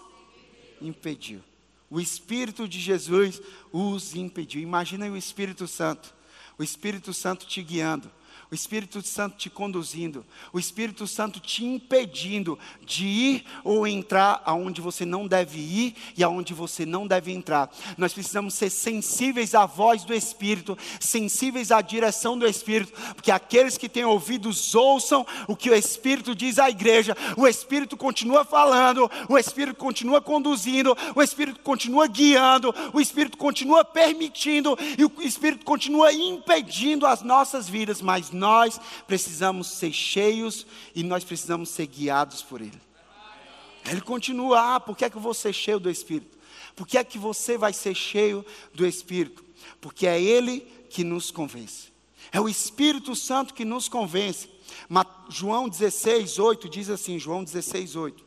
impediu. 0.81 1.41
O 1.88 2.00
Espírito 2.00 2.69
de 2.69 2.79
Jesus 2.79 3.41
os 3.73 4.15
impediu. 4.15 4.61
Imagina 4.61 5.07
o 5.07 5.17
Espírito 5.17 5.67
Santo, 5.67 6.15
o 6.59 6.62
Espírito 6.62 7.15
Santo 7.15 7.47
te 7.47 7.62
guiando 7.62 8.11
o 8.50 8.55
Espírito 8.55 9.03
Santo 9.03 9.37
te 9.37 9.50
conduzindo, 9.50 10.25
o 10.53 10.59
Espírito 10.59 11.07
Santo 11.07 11.41
te 11.41 11.65
impedindo 11.65 12.57
de 12.85 13.05
ir 13.05 13.45
ou 13.65 13.87
entrar 13.87 14.41
aonde 14.45 14.81
você 14.81 15.05
não 15.05 15.26
deve 15.26 15.59
ir 15.59 15.95
e 16.17 16.23
aonde 16.23 16.55
você 16.55 16.87
não 16.87 17.07
deve 17.07 17.33
entrar. 17.33 17.71
Nós 17.99 18.12
precisamos 18.12 18.55
ser 18.55 18.71
sensíveis 18.71 19.55
à 19.55 19.67
voz 19.67 20.05
do 20.05 20.15
Espírito, 20.15 20.79
sensíveis 21.00 21.73
à 21.73 21.81
direção 21.81 22.38
do 22.38 22.47
Espírito, 22.47 22.93
porque 23.15 23.33
aqueles 23.33 23.76
que 23.76 23.88
têm 23.88 24.05
ouvidos 24.05 24.75
ouçam 24.75 25.26
o 25.49 25.57
que 25.57 25.71
o 25.71 25.75
Espírito 25.75 26.35
diz 26.35 26.59
à 26.61 26.71
igreja. 26.71 27.17
O 27.37 27.49
Espírito 27.49 27.97
continua 27.97 28.45
falando, 28.45 29.11
o 29.29 29.37
Espírito 29.37 29.76
continua 29.76 30.21
conduzindo, 30.21 30.97
o 31.17 31.23
Espírito 31.23 31.61
continua 31.61 32.07
guiando, 32.07 32.73
o 32.93 33.00
Espírito 33.00 33.37
continua 33.37 33.85
permitindo 33.85 34.79
e 34.97 35.05
o 35.05 35.12
Espírito 35.19 35.65
continua 35.65 36.12
impedindo 36.12 37.07
as 37.07 37.23
nossas 37.23 37.69
vidas, 37.69 38.00
mas 38.00 38.36
nós 38.37 38.81
precisamos 39.07 39.69
ser 39.69 39.93
cheios 39.93 40.66
e 40.95 41.02
nós 41.02 41.25
precisamos 41.25 41.71
ser 41.71 41.87
guiados 41.87 42.43
por 42.43 42.61
Ele. 42.61 42.81
Ele 43.85 44.00
continua, 44.00 44.76
ah, 44.76 44.81
por 44.81 44.97
que 44.97 45.05
é 45.05 45.11
que 45.11 45.16
eu 45.16 45.21
vou 45.21 45.35
ser 45.35 45.52
cheio 45.52 45.81
do 45.81 45.90
Espírito? 45.90 46.37
Por 46.75 46.87
que 46.87 46.99
é 46.99 47.05
que 47.05 47.19
você 47.19 47.57
vai 47.57 47.73
ser 47.73 47.95
cheio 47.95 48.45
do 48.75 48.87
Espírito? 48.87 49.45
Porque 49.81 50.07
é 50.07 50.21
Ele 50.21 50.61
que 50.90 51.02
nos 51.02 51.31
convence. 51.31 51.88
É 52.33 52.40
o 52.40 52.49
Espírito 52.49 53.14
Santo 53.14 53.55
que 53.55 53.64
nos 53.64 53.88
convence. 53.88 54.50
João 55.28 55.69
16, 55.69 56.38
8 56.38 56.69
diz 56.69 56.90
assim: 56.90 57.19
João 57.19 57.43
16, 57.43 57.97
8. 57.97 58.25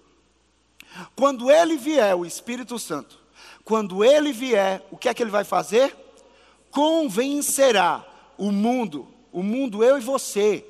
Quando 1.15 1.51
ele 1.51 1.77
vier, 1.77 2.15
o 2.15 2.25
Espírito 2.25 2.79
Santo, 2.79 3.19
quando 3.63 4.03
ele 4.03 4.31
vier, 4.31 4.85
o 4.89 4.97
que 4.97 5.07
é 5.07 5.13
que 5.13 5.21
ele 5.21 5.29
vai 5.29 5.43
fazer? 5.43 5.95
Convencerá 6.71 8.05
o 8.37 8.51
mundo 8.51 9.07
o 9.31 9.43
mundo, 9.43 9.83
eu 9.83 9.97
e 9.97 10.01
você, 10.01 10.65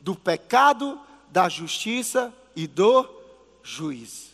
do 0.00 0.14
pecado, 0.14 1.00
da 1.30 1.48
justiça 1.48 2.32
e 2.54 2.66
do 2.66 3.08
juízo. 3.62 4.26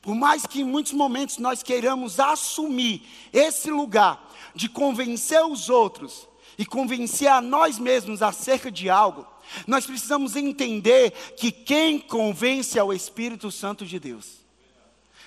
Por 0.00 0.14
mais 0.14 0.46
que 0.46 0.60
em 0.60 0.64
muitos 0.64 0.92
momentos 0.92 1.38
nós 1.38 1.62
queiramos 1.62 2.20
assumir 2.20 3.02
esse 3.32 3.70
lugar 3.70 4.32
de 4.54 4.68
convencer 4.68 5.44
os 5.44 5.68
outros 5.68 6.28
e 6.56 6.64
convencer 6.64 7.28
a 7.28 7.40
nós 7.40 7.78
mesmos 7.78 8.22
acerca 8.22 8.70
de 8.70 8.88
algo, 8.88 9.26
nós 9.66 9.86
precisamos 9.86 10.36
entender 10.36 11.10
que 11.36 11.50
quem 11.50 11.98
convence 11.98 12.78
é 12.78 12.82
o 12.82 12.92
Espírito 12.92 13.50
Santo 13.50 13.84
de 13.86 13.98
Deus. 13.98 14.38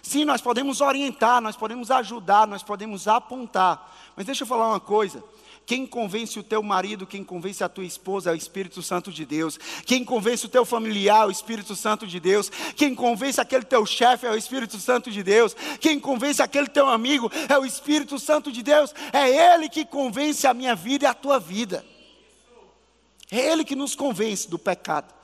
Sim, 0.01 0.25
nós 0.25 0.41
podemos 0.41 0.81
orientar, 0.81 1.41
nós 1.41 1.55
podemos 1.55 1.91
ajudar, 1.91 2.47
nós 2.47 2.63
podemos 2.63 3.07
apontar, 3.07 3.95
mas 4.15 4.25
deixa 4.25 4.43
eu 4.43 4.47
falar 4.47 4.67
uma 4.67 4.79
coisa: 4.79 5.23
quem 5.71 5.87
convence 5.87 6.37
o 6.37 6.43
teu 6.43 6.61
marido, 6.61 7.07
quem 7.07 7.23
convence 7.23 7.63
a 7.63 7.69
tua 7.69 7.85
esposa 7.85 8.29
é 8.29 8.33
o 8.33 8.35
Espírito 8.35 8.81
Santo 8.81 9.09
de 9.09 9.25
Deus. 9.25 9.57
Quem 9.85 10.03
convence 10.03 10.45
o 10.45 10.49
teu 10.49 10.65
familiar 10.65 11.23
é 11.23 11.27
o 11.27 11.31
Espírito 11.31 11.77
Santo 11.77 12.05
de 12.05 12.19
Deus. 12.19 12.51
Quem 12.75 12.93
convence 12.93 13.39
aquele 13.39 13.63
teu 13.63 13.85
chefe 13.85 14.25
é 14.25 14.31
o 14.31 14.35
Espírito 14.35 14.77
Santo 14.77 15.09
de 15.09 15.23
Deus. 15.23 15.55
Quem 15.79 15.97
convence 15.97 16.41
aquele 16.41 16.67
teu 16.67 16.89
amigo 16.89 17.31
é 17.47 17.57
o 17.57 17.65
Espírito 17.65 18.19
Santo 18.19 18.51
de 18.51 18.61
Deus. 18.61 18.93
É 19.13 19.53
Ele 19.53 19.69
que 19.69 19.85
convence 19.85 20.45
a 20.45 20.53
minha 20.53 20.75
vida 20.75 21.05
e 21.05 21.07
a 21.07 21.13
tua 21.13 21.39
vida. 21.39 21.85
É 23.31 23.39
Ele 23.39 23.63
que 23.63 23.73
nos 23.73 23.95
convence 23.95 24.49
do 24.49 24.59
pecado. 24.59 25.20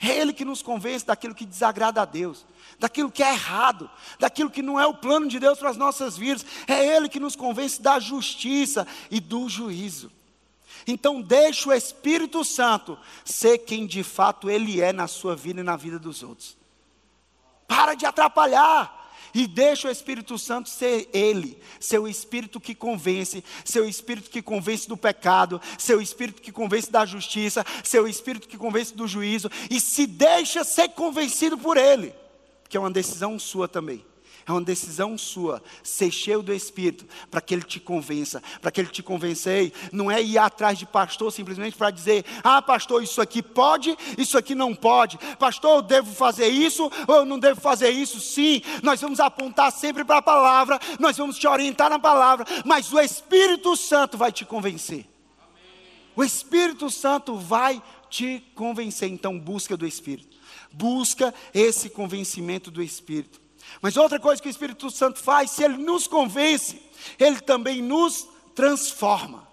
É 0.00 0.08
Ele 0.08 0.32
que 0.32 0.44
nos 0.44 0.62
convence 0.62 1.04
daquilo 1.04 1.34
que 1.34 1.44
desagrada 1.44 2.02
a 2.02 2.04
Deus 2.04 2.46
daquilo 2.78 3.10
que 3.10 3.22
é 3.22 3.32
errado, 3.32 3.90
daquilo 4.18 4.50
que 4.50 4.62
não 4.62 4.78
é 4.78 4.86
o 4.86 4.94
plano 4.94 5.28
de 5.28 5.38
Deus 5.38 5.58
para 5.58 5.70
as 5.70 5.76
nossas 5.76 6.16
vidas. 6.16 6.46
É 6.66 6.96
Ele 6.96 7.08
que 7.08 7.20
nos 7.20 7.34
convence 7.34 7.82
da 7.82 7.98
justiça 7.98 8.86
e 9.10 9.20
do 9.20 9.48
juízo. 9.48 10.10
Então, 10.86 11.20
deixe 11.20 11.68
o 11.68 11.72
Espírito 11.72 12.44
Santo 12.44 12.98
ser 13.24 13.58
quem 13.58 13.86
de 13.86 14.02
fato 14.02 14.48
Ele 14.48 14.80
é 14.80 14.92
na 14.92 15.06
sua 15.06 15.34
vida 15.34 15.60
e 15.60 15.64
na 15.64 15.76
vida 15.76 15.98
dos 15.98 16.22
outros. 16.22 16.56
Para 17.66 17.94
de 17.94 18.06
atrapalhar. 18.06 18.96
E 19.34 19.46
deixa 19.46 19.88
o 19.88 19.90
Espírito 19.90 20.38
Santo 20.38 20.68
ser 20.68 21.08
Ele, 21.12 21.58
seu 21.80 22.06
Espírito 22.08 22.60
que 22.60 22.74
convence, 22.74 23.44
seu 23.64 23.88
Espírito 23.88 24.30
que 24.30 24.42
convence 24.42 24.88
do 24.88 24.96
pecado, 24.96 25.60
seu 25.78 26.00
Espírito 26.00 26.42
que 26.42 26.52
convence 26.52 26.90
da 26.90 27.04
justiça, 27.04 27.64
seu 27.84 28.06
Espírito 28.06 28.48
que 28.48 28.58
convence 28.58 28.94
do 28.94 29.06
juízo, 29.06 29.50
e 29.70 29.80
se 29.80 30.06
deixa 30.06 30.64
ser 30.64 30.88
convencido 30.90 31.56
por 31.56 31.76
Ele, 31.76 32.14
que 32.68 32.76
é 32.76 32.80
uma 32.80 32.90
decisão 32.90 33.38
sua 33.38 33.68
também. 33.68 34.04
É 34.48 34.52
uma 34.52 34.62
decisão 34.62 35.18
sua, 35.18 35.62
ser 35.82 36.10
cheio 36.10 36.42
do 36.42 36.54
Espírito, 36.54 37.06
para 37.30 37.38
que 37.38 37.52
Ele 37.52 37.62
te 37.62 37.78
convença, 37.78 38.42
para 38.62 38.70
que 38.70 38.80
Ele 38.80 38.88
te 38.88 39.02
convença. 39.02 39.50
não 39.92 40.10
é 40.10 40.22
ir 40.22 40.38
atrás 40.38 40.78
de 40.78 40.86
pastor 40.86 41.30
simplesmente 41.30 41.76
para 41.76 41.90
dizer: 41.90 42.24
ah, 42.42 42.62
pastor, 42.62 43.02
isso 43.02 43.20
aqui 43.20 43.42
pode, 43.42 43.94
isso 44.16 44.38
aqui 44.38 44.54
não 44.54 44.74
pode. 44.74 45.18
Pastor, 45.38 45.76
eu 45.76 45.82
devo 45.82 46.14
fazer 46.14 46.48
isso 46.48 46.90
ou 47.06 47.16
eu 47.16 47.24
não 47.26 47.38
devo 47.38 47.60
fazer 47.60 47.90
isso? 47.90 48.18
Sim, 48.20 48.62
nós 48.82 48.98
vamos 49.02 49.20
apontar 49.20 49.70
sempre 49.70 50.02
para 50.02 50.16
a 50.16 50.22
palavra, 50.22 50.80
nós 50.98 51.14
vamos 51.18 51.36
te 51.36 51.46
orientar 51.46 51.90
na 51.90 51.98
palavra, 51.98 52.46
mas 52.64 52.90
o 52.90 52.98
Espírito 52.98 53.76
Santo 53.76 54.16
vai 54.16 54.32
te 54.32 54.46
convencer. 54.46 55.04
O 56.16 56.24
Espírito 56.24 56.90
Santo 56.90 57.36
vai 57.36 57.82
te 58.08 58.42
convencer. 58.54 59.10
Então, 59.10 59.38
busca 59.38 59.76
do 59.76 59.86
Espírito. 59.86 60.38
Busca 60.72 61.34
esse 61.52 61.90
convencimento 61.90 62.70
do 62.70 62.82
Espírito. 62.82 63.47
Mas 63.80 63.96
outra 63.96 64.18
coisa 64.18 64.40
que 64.40 64.48
o 64.48 64.50
Espírito 64.50 64.90
Santo 64.90 65.18
faz, 65.18 65.50
se 65.50 65.64
ele 65.64 65.76
nos 65.76 66.06
convence, 66.06 66.80
ele 67.18 67.40
também 67.40 67.82
nos 67.82 68.28
transforma. 68.54 69.46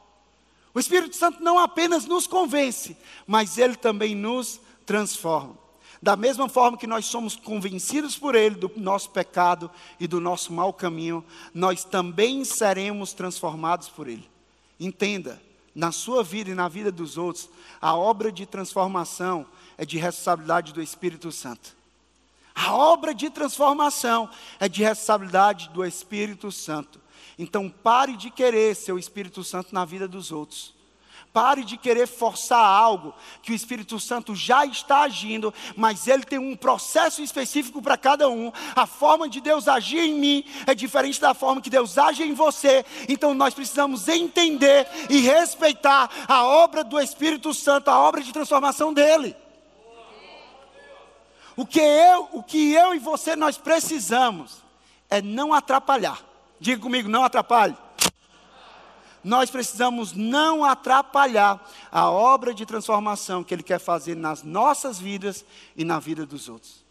O 0.74 0.80
Espírito 0.80 1.16
Santo 1.16 1.44
não 1.44 1.58
apenas 1.58 2.06
nos 2.06 2.28
convence, 2.28 2.98
mas 3.26 3.58
ele 3.58 3.76
também 3.76 4.16
nos 4.16 4.60
transforma. 4.86 5.66
Da 6.02 6.16
mesma 6.16 6.48
forma 6.48 6.78
que 6.78 6.86
nós 6.86 7.06
somos 7.06 7.36
convencidos 7.36 8.16
por 8.16 8.36
Ele 8.36 8.56
do 8.56 8.72
nosso 8.76 9.10
pecado 9.10 9.72
e 10.00 10.06
do 10.06 10.20
nosso 10.20 10.54
mau 10.54 10.72
caminho, 10.72 11.26
nós 11.54 11.84
também 11.84 12.46
seremos 12.46 13.14
transformados 13.14 13.90
por 13.90 14.08
Ele. 14.08 14.30
Entenda, 14.80 15.42
na 15.74 15.92
sua 15.92 16.24
vida 16.24 16.52
e 16.52 16.54
na 16.54 16.68
vida 16.68 16.92
dos 16.92 17.18
outros, 17.18 17.50
a 17.82 17.96
obra 17.96 18.32
de 18.32 18.46
transformação 18.46 19.48
é 19.78 19.86
de 19.86 19.98
responsabilidade 19.98 20.74
do 20.74 20.82
Espírito 20.82 21.32
Santo. 21.32 21.76
A 22.56 22.74
obra 22.74 23.14
de 23.14 23.30
transformação 23.30 24.30
é 24.60 24.70
de 24.70 24.82
responsabilidade 24.82 25.70
do 25.70 25.84
Espírito 25.84 26.52
Santo. 26.54 27.02
Então 27.38 27.70
pare 27.70 28.16
de 28.16 28.30
querer 28.30 28.74
ser 28.76 28.94
o 28.94 28.98
Espírito 28.98 29.44
Santo 29.44 29.74
na 29.76 29.84
vida 29.84 30.08
dos 30.08 30.32
outros. 30.32 30.74
Pare 31.34 31.66
de 31.66 31.76
querer 31.76 32.08
forçar 32.08 32.66
algo 32.66 33.14
que 33.42 33.52
o 33.52 33.56
Espírito 33.56 34.00
Santo 34.00 34.34
já 34.34 34.66
está 34.66 35.02
agindo, 35.02 35.54
mas 35.76 36.08
ele 36.08 36.24
tem 36.24 36.40
um 36.40 36.56
processo 36.56 37.22
específico 37.22 37.82
para 37.82 37.98
cada 37.98 38.30
um. 38.30 38.54
A 38.74 38.86
forma 38.86 39.28
de 39.28 39.42
Deus 39.42 39.68
agir 39.68 40.00
em 40.00 40.14
mim 40.14 40.46
é 40.66 40.74
diferente 40.74 41.20
da 41.20 41.34
forma 41.34 41.62
que 41.62 41.70
Deus 41.70 41.98
age 41.98 42.24
em 42.24 42.34
você. 42.34 42.86
Então 43.10 43.34
nós 43.34 43.54
precisamos 43.54 44.08
entender 44.08 44.88
e 45.10 45.20
respeitar 45.20 46.10
a 46.26 46.46
obra 46.46 46.86
do 46.86 46.98
Espírito 46.98 47.54
Santo, 47.54 47.90
a 47.90 48.00
obra 48.00 48.22
de 48.22 48.32
transformação 48.32 48.94
dele. 48.94 49.36
O 51.56 51.66
que 51.66 51.80
eu, 51.80 52.30
o 52.34 52.44
que 52.44 52.74
eu 52.74 52.94
e 52.94 53.00
você 53.00 53.36
nós 53.36 53.58
precisamos 53.58 54.58
é 55.10 55.22
não 55.22 55.54
atrapalhar. 55.54 56.24
Diga 56.60 56.82
comigo, 56.82 57.08
não 57.08 57.24
atrapalhe. 57.24 57.76
Nós 59.24 59.50
precisamos 59.50 60.14
não 60.14 60.64
atrapalhar 60.64 61.60
a 61.92 62.12
obra 62.12 62.54
de 62.54 62.66
transformação 62.66 63.44
que 63.44 63.54
Ele 63.54 63.64
quer 63.64 63.80
fazer 63.80 64.16
nas 64.16 64.44
nossas 64.44 65.00
vidas 65.00 65.44
e 65.76 65.84
na 65.84 66.00
vida 66.00 66.26
dos 66.26 66.48
outros. 66.48 66.86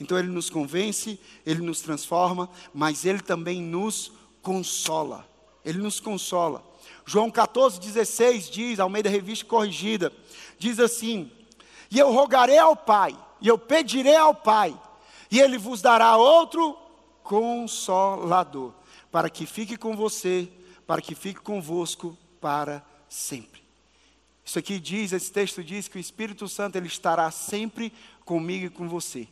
Então 0.00 0.18
Ele 0.18 0.28
nos 0.28 0.50
convence, 0.50 1.20
Ele 1.44 1.62
nos 1.62 1.80
transforma, 1.80 2.50
mas 2.74 3.04
Ele 3.04 3.20
também 3.20 3.62
nos 3.62 4.10
consola. 4.42 5.26
Ele 5.64 5.78
nos 5.78 6.00
consola. 6.00 6.64
João 7.04 7.30
14, 7.30 7.78
16 7.78 8.50
diz, 8.50 8.80
ao 8.80 8.88
meio 8.88 9.04
da 9.04 9.10
revista 9.10 9.44
corrigida, 9.44 10.12
diz 10.58 10.80
assim: 10.80 11.30
E 11.90 11.98
eu 11.98 12.12
rogarei 12.12 12.58
ao 12.58 12.74
Pai, 12.74 13.16
e 13.46 13.48
eu 13.48 13.56
pedirei 13.56 14.16
ao 14.16 14.34
Pai, 14.34 14.76
e 15.30 15.38
Ele 15.38 15.56
vos 15.56 15.80
dará 15.80 16.16
outro 16.16 16.76
consolador, 17.22 18.72
para 19.08 19.30
que 19.30 19.46
fique 19.46 19.76
com 19.76 19.94
você, 19.94 20.48
para 20.84 21.00
que 21.00 21.14
fique 21.14 21.38
convosco 21.38 22.18
para 22.40 22.84
sempre. 23.08 23.62
Isso 24.44 24.58
aqui 24.58 24.80
diz, 24.80 25.12
esse 25.12 25.30
texto 25.30 25.62
diz 25.62 25.86
que 25.86 25.96
o 25.96 26.00
Espírito 26.00 26.48
Santo 26.48 26.74
ele 26.74 26.88
estará 26.88 27.30
sempre 27.30 27.92
comigo 28.24 28.66
e 28.66 28.70
com 28.70 28.88
você, 28.88 29.28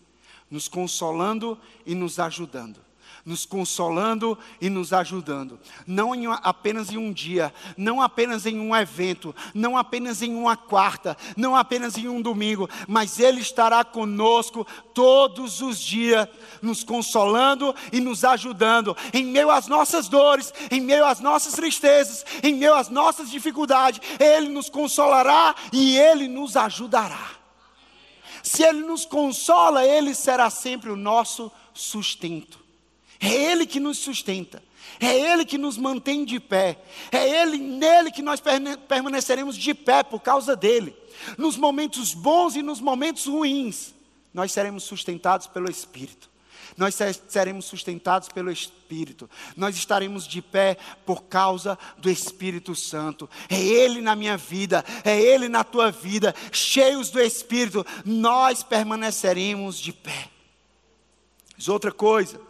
nos 0.48 0.68
consolando 0.68 1.58
e 1.84 1.92
nos 1.92 2.20
ajudando 2.20 2.80
nos 3.24 3.46
consolando 3.46 4.38
e 4.60 4.68
nos 4.68 4.92
ajudando. 4.92 5.58
Não 5.86 6.14
em, 6.14 6.26
apenas 6.26 6.90
em 6.90 6.98
um 6.98 7.12
dia, 7.12 7.52
não 7.76 8.02
apenas 8.02 8.44
em 8.44 8.58
um 8.58 8.76
evento, 8.76 9.34
não 9.54 9.76
apenas 9.76 10.22
em 10.22 10.34
uma 10.34 10.56
quarta, 10.56 11.16
não 11.36 11.56
apenas 11.56 11.96
em 11.96 12.06
um 12.08 12.20
domingo, 12.20 12.68
mas 12.86 13.18
Ele 13.18 13.40
estará 13.40 13.82
conosco 13.82 14.66
todos 14.92 15.60
os 15.62 15.78
dias, 15.78 16.28
nos 16.60 16.84
consolando 16.84 17.74
e 17.92 18.00
nos 18.00 18.24
ajudando, 18.24 18.96
em 19.12 19.24
meio 19.24 19.50
às 19.50 19.66
nossas 19.66 20.08
dores, 20.08 20.52
em 20.70 20.80
meio 20.80 21.06
às 21.06 21.20
nossas 21.20 21.54
tristezas, 21.54 22.24
em 22.42 22.54
meio 22.54 22.74
às 22.74 22.88
nossas 22.88 23.30
dificuldades. 23.30 24.00
Ele 24.18 24.48
nos 24.48 24.68
consolará 24.68 25.54
e 25.72 25.96
Ele 25.96 26.28
nos 26.28 26.56
ajudará. 26.56 27.30
Se 28.42 28.62
Ele 28.62 28.82
nos 28.82 29.06
consola, 29.06 29.86
Ele 29.86 30.14
será 30.14 30.50
sempre 30.50 30.90
o 30.90 30.96
nosso 30.96 31.50
sustento. 31.72 32.63
É 33.24 33.32
Ele 33.32 33.64
que 33.64 33.80
nos 33.80 33.96
sustenta. 33.96 34.62
É 35.00 35.18
Ele 35.18 35.46
que 35.46 35.56
nos 35.56 35.78
mantém 35.78 36.26
de 36.26 36.38
pé. 36.38 36.78
É 37.10 37.42
Ele, 37.42 37.56
nele 37.56 38.10
que 38.10 38.20
nós 38.20 38.40
permaneceremos 38.86 39.56
de 39.56 39.72
pé 39.72 40.02
por 40.02 40.20
causa 40.20 40.54
dele. 40.54 40.94
Nos 41.38 41.56
momentos 41.56 42.12
bons 42.12 42.54
e 42.54 42.62
nos 42.62 42.80
momentos 42.80 43.24
ruins, 43.26 43.94
nós 44.32 44.52
seremos 44.52 44.84
sustentados 44.84 45.46
pelo 45.46 45.70
Espírito. 45.70 46.28
Nós 46.76 46.96
seremos 47.28 47.64
sustentados 47.64 48.28
pelo 48.28 48.50
Espírito. 48.50 49.30
Nós 49.56 49.74
estaremos 49.74 50.26
de 50.26 50.42
pé 50.42 50.76
por 51.06 51.22
causa 51.22 51.78
do 51.96 52.10
Espírito 52.10 52.74
Santo. 52.74 53.30
É 53.48 53.58
Ele 53.58 54.02
na 54.02 54.14
minha 54.14 54.36
vida, 54.36 54.84
é 55.02 55.18
Ele 55.18 55.48
na 55.48 55.64
tua 55.64 55.90
vida, 55.90 56.34
cheios 56.52 57.08
do 57.08 57.22
Espírito, 57.22 57.86
nós 58.04 58.62
permaneceremos 58.62 59.78
de 59.78 59.94
pé. 59.94 60.28
Mas 61.56 61.68
outra 61.68 61.92
coisa, 61.92 62.40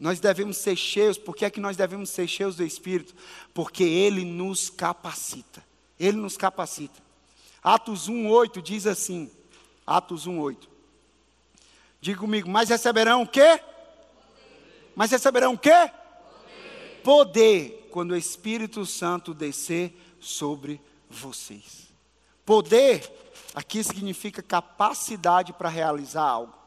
nós 0.00 0.18
devemos 0.18 0.56
ser 0.56 0.74
cheios, 0.74 1.18
por 1.18 1.36
que 1.36 1.44
é 1.44 1.50
que 1.50 1.60
nós 1.60 1.76
devemos 1.76 2.08
ser 2.08 2.26
cheios 2.26 2.56
do 2.56 2.64
Espírito? 2.64 3.14
Porque 3.52 3.84
Ele 3.84 4.24
nos 4.24 4.70
capacita. 4.70 5.62
Ele 5.98 6.16
nos 6.16 6.38
capacita. 6.38 6.98
Atos 7.62 8.08
1,8 8.08 8.62
diz 8.62 8.86
assim: 8.86 9.30
Atos 9.86 10.26
1,8. 10.26 10.56
Diga 12.00 12.18
comigo, 12.18 12.48
mas 12.48 12.70
receberão 12.70 13.22
o 13.22 13.26
quê? 13.26 13.60
Mas 14.96 15.10
receberão 15.10 15.52
o 15.52 15.58
quê? 15.58 15.70
Poder. 15.70 17.02
Poder, 17.04 17.88
quando 17.90 18.12
o 18.12 18.16
Espírito 18.16 18.86
Santo 18.86 19.34
descer 19.34 19.94
sobre 20.18 20.80
vocês. 21.10 21.88
Poder, 22.46 23.06
aqui 23.54 23.84
significa 23.84 24.42
capacidade 24.42 25.52
para 25.52 25.68
realizar 25.68 26.22
algo. 26.22 26.59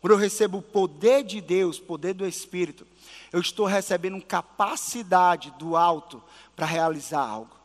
Quando 0.00 0.12
eu 0.12 0.18
recebo 0.18 0.58
o 0.58 0.62
poder 0.62 1.24
de 1.24 1.40
Deus, 1.40 1.78
poder 1.78 2.14
do 2.14 2.26
Espírito, 2.26 2.86
eu 3.32 3.40
estou 3.40 3.66
recebendo 3.66 4.20
capacidade 4.22 5.52
do 5.58 5.76
alto 5.76 6.22
para 6.54 6.66
realizar 6.66 7.20
algo. 7.20 7.56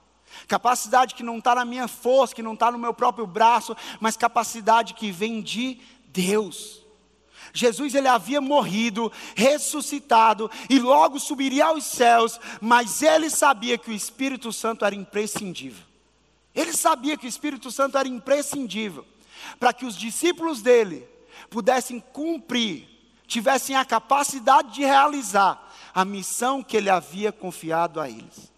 Capacidade 0.48 1.14
que 1.14 1.24
não 1.24 1.38
está 1.38 1.56
na 1.56 1.66
minha 1.66 1.88
força, 1.88 2.34
que 2.34 2.42
não 2.42 2.54
está 2.54 2.72
no 2.72 2.78
meu 2.78 2.94
próprio 2.94 3.28
braço, 3.28 3.76
mas 4.00 4.18
capacidade 4.18 4.96
que 4.96 5.12
vem 5.12 5.42
de 5.42 5.80
Deus. 6.08 6.82
Jesus 7.54 7.94
ele 7.94 8.08
havia 8.08 8.42
morrido, 8.42 9.12
ressuscitado 9.36 10.50
e 10.70 10.80
logo 10.80 11.20
subiria 11.20 11.66
aos 11.66 11.86
céus, 11.86 12.40
mas 12.60 13.04
ele 13.04 13.30
sabia 13.30 13.78
que 13.78 13.92
o 13.92 13.94
Espírito 13.94 14.52
Santo 14.52 14.84
era 14.84 14.96
imprescindível. 14.96 15.86
Ele 16.56 16.74
sabia 16.74 17.16
que 17.16 17.28
o 17.28 17.30
Espírito 17.30 17.70
Santo 17.70 17.98
era 17.98 18.08
imprescindível 18.08 19.06
para 19.60 19.74
que 19.74 19.86
os 19.86 19.96
discípulos 19.96 20.62
dele 20.62 21.08
pudessem 21.54 22.00
cumprir, 22.00 22.88
tivessem 23.28 23.76
a 23.76 23.86
capacidade 23.86 24.74
de 24.74 24.82
realizar 24.82 25.72
a 25.94 26.04
missão 26.04 26.64
que 26.64 26.76
ele 26.76 26.90
havia 26.90 27.32
confiado 27.32 28.02
a 28.02 28.10
eles. 28.10 28.52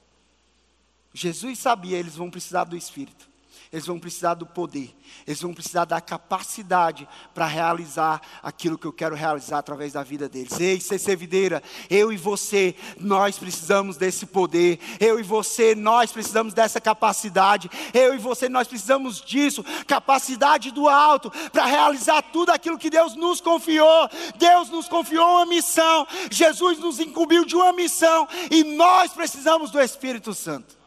Jesus 1.14 1.60
sabia, 1.60 1.98
eles 1.98 2.16
vão 2.16 2.32
precisar 2.32 2.64
do 2.64 2.78
Espírito. 2.78 3.28
Eles 3.76 3.88
vão 3.88 4.00
precisar 4.00 4.36
do 4.36 4.46
poder, 4.46 4.96
eles 5.28 5.42
vão 5.42 5.54
precisar 5.54 5.84
da 5.84 6.00
capacidade 6.00 7.06
para 7.34 7.46
realizar 7.46 8.22
aquilo 8.42 8.78
que 8.78 8.88
eu 8.88 8.94
quero 8.94 9.14
realizar 9.14 9.58
através 9.58 9.92
da 9.92 10.02
vida 10.02 10.30
deles. 10.30 10.58
Ei, 10.62 10.80
CC 10.80 11.14
Videira, 11.14 11.62
eu 11.90 12.10
e 12.10 12.16
você, 12.16 12.74
nós 12.98 13.38
precisamos 13.38 13.98
desse 13.98 14.28
poder, 14.28 14.80
eu 14.98 15.20
e 15.20 15.24
você, 15.24 15.76
nós 15.76 16.10
precisamos 16.10 16.54
dessa 16.54 16.80
capacidade, 16.80 17.70
eu 17.94 18.16
e 18.16 18.18
você, 18.18 18.48
nós 18.48 18.66
precisamos 18.66 19.20
disso, 19.20 19.62
capacidade 19.86 20.72
do 20.72 20.88
alto, 20.88 21.30
para 21.52 21.66
realizar 21.66 22.22
tudo 22.22 22.52
aquilo 22.52 22.80
que 22.80 22.90
Deus 22.90 23.14
nos 23.14 23.42
confiou. 23.42 24.10
Deus 24.38 24.70
nos 24.70 24.88
confiou 24.88 25.28
uma 25.32 25.46
missão, 25.46 26.08
Jesus 26.32 26.80
nos 26.80 27.02
incumbiu 27.02 27.44
de 27.44 27.58
uma 27.58 27.74
missão, 27.74 28.26
e 28.50 28.64
nós 28.64 29.12
precisamos 29.12 29.70
do 29.70 29.82
Espírito 29.82 30.34
Santo. 30.34 30.78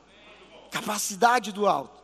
Capacidade 0.70 1.52
do 1.52 1.66
alto. 1.66 1.97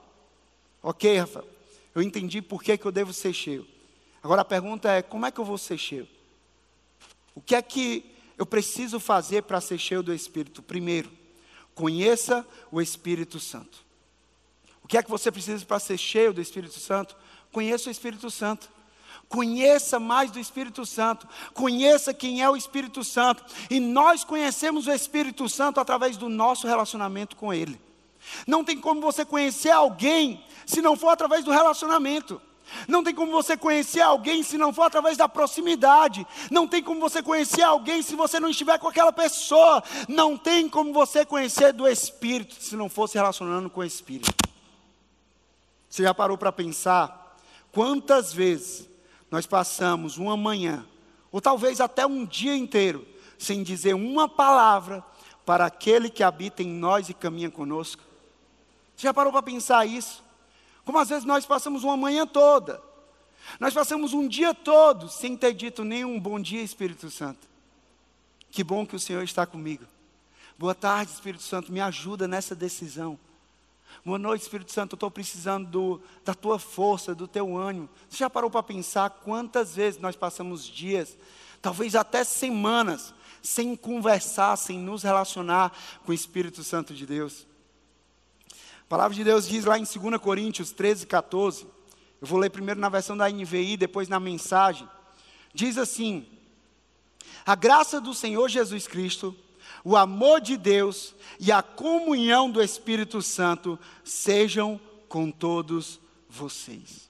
Ok, 0.87 1.17
Rafael, 1.17 1.49
eu 1.95 2.03
entendi 2.03 2.43
por 2.43 2.63
que, 2.63 2.77
que 2.77 2.85
eu 2.85 2.93
devo 2.93 3.11
ser 3.11 3.33
cheio. 3.33 3.67
Agora 4.23 4.43
a 4.43 4.45
pergunta 4.45 4.91
é: 4.91 5.01
como 5.01 5.25
é 5.25 5.31
que 5.31 5.41
eu 5.41 5.45
vou 5.45 5.57
ser 5.57 5.79
cheio? 5.79 6.07
O 7.35 7.41
que 7.41 7.55
é 7.55 7.63
que 7.63 8.15
eu 8.37 8.45
preciso 8.45 9.01
fazer 9.01 9.45
para 9.45 9.63
ser 9.63 9.79
cheio 9.79 10.03
do 10.03 10.13
Espírito? 10.13 10.63
Primeiro, 10.63 11.11
conheça 11.75 12.47
o 12.71 12.83
Espírito 12.83 13.41
Santo. 13.41 13.79
O 14.83 14.87
que 14.87 14.99
é 14.99 15.03
que 15.03 15.09
você 15.09 15.33
precisa 15.33 15.65
para 15.65 15.79
ser 15.79 15.97
cheio 15.97 16.35
do 16.35 16.43
Espírito 16.43 16.79
Santo? 16.79 17.17
Conheça 17.51 17.89
o 17.89 17.91
Espírito 17.91 18.31
Santo. 18.31 18.69
Conheça 19.27 19.99
mais 19.99 20.31
do 20.31 20.39
Espírito 20.39 20.85
Santo, 20.85 21.27
conheça 21.55 22.13
quem 22.13 22.43
é 22.43 22.51
o 22.51 22.57
Espírito 22.57 23.03
Santo, 23.03 23.43
e 23.71 23.81
nós 23.81 24.23
conhecemos 24.23 24.87
o 24.87 24.93
Espírito 24.93 25.49
Santo 25.49 25.81
através 25.81 26.19
do 26.19 26.29
nosso 26.29 26.67
relacionamento 26.67 27.35
com 27.35 27.53
Ele. 27.53 27.81
Não 28.47 28.65
tem 28.65 28.79
como 28.79 29.01
você 29.01 29.25
conhecer 29.25 29.71
alguém 29.71 30.45
se 30.67 30.81
não 30.81 30.97
for 30.97 31.11
através 31.11 31.45
do 31.45 31.51
relacionamento. 31.51 32.41
Não 32.89 33.05
tem 33.05 33.15
como 33.15 33.31
você 33.31 33.57
conhecer 33.57 34.01
alguém 34.01 34.43
se 34.43 34.57
não 34.57 34.73
for 34.73 34.83
através 34.83 35.17
da 35.17 35.29
proximidade. 35.29 36.27
Não 36.51 36.67
tem 36.67 36.83
como 36.83 37.01
você 37.01 37.23
conhecer 37.23 37.63
alguém 37.63 38.03
se 38.03 38.17
você 38.17 38.41
não 38.41 38.49
estiver 38.49 38.79
com 38.79 38.89
aquela 38.89 39.13
pessoa. 39.13 39.83
Não 40.09 40.37
tem 40.37 40.69
como 40.69 40.93
você 40.93 41.25
conhecer 41.25 41.73
do 41.73 41.87
Espírito 41.87 42.55
se 42.55 42.77
não 42.77 42.89
for 42.89 43.09
se 43.09 43.17
relacionando 43.17 43.71
com 43.71 43.81
o 43.81 43.85
Espírito. 43.85 44.33
Você 45.89 46.03
já 46.03 46.13
parou 46.13 46.37
para 46.37 46.51
pensar 46.51 47.39
quantas 47.71 48.33
vezes 48.33 48.89
nós 49.31 49.47
passamos 49.47 50.17
uma 50.17 50.37
manhã, 50.37 50.85
ou 51.31 51.41
talvez 51.41 51.81
até 51.81 52.07
um 52.07 52.25
dia 52.25 52.57
inteiro, 52.57 53.07
sem 53.39 53.63
dizer 53.63 53.95
uma 53.95 54.29
palavra 54.29 55.05
para 55.45 55.67
aquele 55.67 56.09
que 56.09 56.23
habita 56.23 56.63
em 56.63 56.69
nós 56.69 57.09
e 57.09 57.15
caminha 57.15 57.51
conosco? 57.51 58.03
Você 58.97 59.07
já 59.07 59.15
parou 59.15 59.33
para 59.33 59.43
pensar 59.43 59.87
isso? 59.87 60.23
Como 60.85 60.99
às 60.99 61.09
vezes 61.09 61.25
nós 61.25 61.47
passamos 61.47 61.83
uma 61.83 61.97
manhã 61.97 62.27
toda, 62.27 62.81
nós 63.59 63.75
passamos 63.75 64.13
um 64.13 64.27
dia 64.27 64.55
todo 64.55 65.09
sem 65.09 65.37
ter 65.37 65.53
dito 65.53 65.85
nenhum 65.85 66.19
bom 66.19 66.41
dia, 66.41 66.63
Espírito 66.63 67.11
Santo. 67.11 67.47
Que 68.51 68.63
bom 68.63 68.87
que 68.87 68.97
o 68.97 69.01
Senhor 69.01 69.23
está 69.23 69.47
comigo. 69.47 69.85
Boa 70.57 70.75
tarde, 70.75 71.13
Espírito 71.13 71.43
Santo, 71.43 71.73
me 71.73 71.81
ajuda 71.81 72.29
nessa 72.29 72.55
decisão. 72.55 73.19
Boa 74.05 74.19
noite, 74.19 74.43
Espírito 74.43 74.73
Santo, 74.73 74.93
eu 74.93 74.97
estou 74.97 75.11
precisando 75.11 75.69
do, 75.69 76.01
da 76.25 76.35
tua 76.35 76.59
força, 76.59 77.15
do 77.15 77.27
teu 77.27 77.57
ânimo. 77.57 77.89
Você 78.09 78.19
já 78.19 78.31
parou 78.31 78.51
para 78.51 78.63
pensar 78.63 79.11
quantas 79.11 79.75
vezes 79.75 80.01
nós 80.01 80.15
passamos 80.15 80.67
dias, 80.67 81.17
talvez 81.61 81.95
até 81.95 82.23
semanas, 82.23 83.15
sem 83.43 83.75
conversar, 83.75 84.57
sem 84.57 84.79
nos 84.79 85.03
relacionar 85.03 85.73
com 86.05 86.13
o 86.13 86.15
Espírito 86.15 86.63
Santo 86.63 86.95
de 86.95 87.07
Deus? 87.07 87.47
A 88.85 88.87
palavra 88.87 89.17
de 89.17 89.25
Deus 89.25 89.49
diz 89.49 89.65
lá 89.65 89.79
em 89.79 89.85
2 89.85 90.21
Coríntios 90.21 90.71
13, 90.71 91.07
14. 91.07 91.67
Eu 92.21 92.27
vou 92.27 92.39
ler 92.39 92.51
primeiro 92.51 92.79
na 92.79 92.91
versão 92.91 93.17
da 93.17 93.29
NVI, 93.29 93.79
depois 93.79 94.09
na 94.09 94.21
mensagem. 94.21 94.87
Diz 95.55 95.79
assim: 95.79 96.27
A 97.47 97.55
graça 97.55 97.99
do 97.99 98.13
Senhor 98.13 98.49
Jesus 98.49 98.87
Cristo, 98.87 99.35
o 99.83 99.97
amor 99.97 100.41
de 100.41 100.59
Deus 100.59 101.15
e 101.41 101.51
a 101.51 101.63
comunhão 101.63 102.51
do 102.51 102.63
Espírito 102.63 103.23
Santo 103.23 103.79
sejam 104.05 104.79
com 105.09 105.31
todos 105.31 105.99
vocês. 106.29 107.09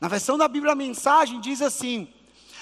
Na 0.00 0.06
versão 0.06 0.38
da 0.38 0.46
Bíblia 0.46 0.72
a 0.72 0.76
mensagem 0.76 1.40
diz 1.40 1.60
assim: 1.60 2.08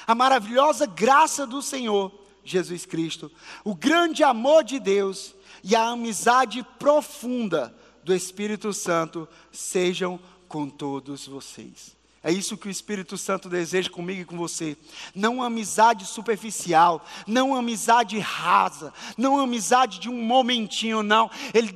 A 0.07 0.15
maravilhosa 0.15 0.87
graça 0.87 1.47
do 1.47 1.61
Senhor 1.61 2.11
Jesus 2.43 2.87
Cristo, 2.87 3.31
o 3.63 3.75
grande 3.75 4.25
amor 4.25 4.65
de 4.65 4.81
Deus 4.81 5.35
e 5.63 5.77
a 5.77 5.89
amizade 5.89 6.65
profunda 6.79 7.75
do 8.09 8.15
Espírito 8.15 8.73
Santo 8.73 9.29
sejam 9.53 10.19
com 10.49 10.67
todos 10.67 11.27
vocês. 11.27 11.95
É 12.25 12.33
isso 12.33 12.57
que 12.57 12.67
o 12.67 12.71
Espírito 12.71 13.19
Santo 13.19 13.51
deseja 13.51 13.91
comigo 13.91 14.23
e 14.23 14.25
com 14.25 14.37
você. 14.37 14.79
Não 15.15 15.37
uma 15.37 15.47
amizade 15.47 16.07
superficial, 16.07 17.05
não 17.27 17.51
uma 17.51 17.59
amizade 17.59 18.19
rasa, 18.19 18.95
não 19.17 19.35
uma 19.35 19.45
amizade 19.45 20.01
de 20.01 20.09
um 20.09 20.23
momentinho, 20.23 21.03
não. 21.03 21.31
Ele, 21.53 21.73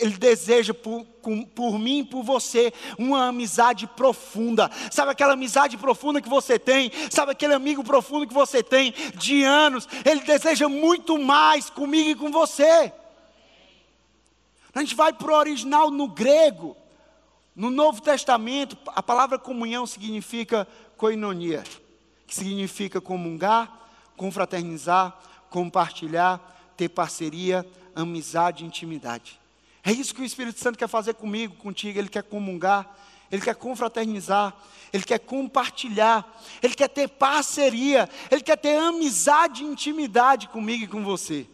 ele 0.00 0.16
deseja 0.16 0.72
por, 0.72 1.04
com, 1.20 1.44
por 1.44 1.78
mim 1.78 1.98
e 1.98 2.04
por 2.04 2.22
você 2.22 2.72
uma 2.98 3.28
amizade 3.28 3.86
profunda. 3.86 4.70
Sabe 4.90 5.12
aquela 5.12 5.34
amizade 5.34 5.76
profunda 5.76 6.22
que 6.22 6.28
você 6.28 6.58
tem? 6.58 6.90
Sabe 7.10 7.32
aquele 7.32 7.52
amigo 7.52 7.84
profundo 7.84 8.26
que 8.26 8.34
você 8.34 8.62
tem 8.62 8.94
de 9.14 9.44
anos? 9.44 9.86
Ele 10.06 10.20
deseja 10.20 10.70
muito 10.70 11.18
mais 11.18 11.68
comigo 11.68 12.08
e 12.08 12.14
com 12.14 12.30
você. 12.30 12.92
A 14.76 14.80
gente 14.80 14.94
vai 14.94 15.10
para 15.10 15.32
o 15.32 15.34
original 15.34 15.90
no 15.90 16.06
grego. 16.06 16.76
No 17.54 17.70
Novo 17.70 18.02
Testamento, 18.02 18.76
a 18.88 19.02
palavra 19.02 19.38
comunhão 19.38 19.86
significa 19.86 20.68
koinonia, 20.98 21.64
que 22.26 22.34
significa 22.34 23.00
comungar, 23.00 23.88
confraternizar, 24.18 25.18
compartilhar, 25.48 26.74
ter 26.76 26.90
parceria, 26.90 27.66
amizade, 27.94 28.66
intimidade. 28.66 29.40
É 29.82 29.90
isso 29.90 30.14
que 30.14 30.20
o 30.20 30.26
Espírito 30.26 30.60
Santo 30.60 30.78
quer 30.78 30.88
fazer 30.88 31.14
comigo, 31.14 31.54
contigo. 31.54 31.98
Ele 31.98 32.10
quer 32.10 32.24
comungar, 32.24 32.94
ele 33.32 33.40
quer 33.40 33.54
confraternizar, 33.54 34.54
ele 34.92 35.04
quer 35.04 35.20
compartilhar, 35.20 36.38
ele 36.62 36.74
quer 36.74 36.88
ter 36.88 37.08
parceria, 37.08 38.10
ele 38.30 38.42
quer 38.42 38.58
ter 38.58 38.76
amizade 38.76 39.64
e 39.64 39.66
intimidade 39.66 40.48
comigo 40.48 40.84
e 40.84 40.88
com 40.88 41.02
você. 41.02 41.46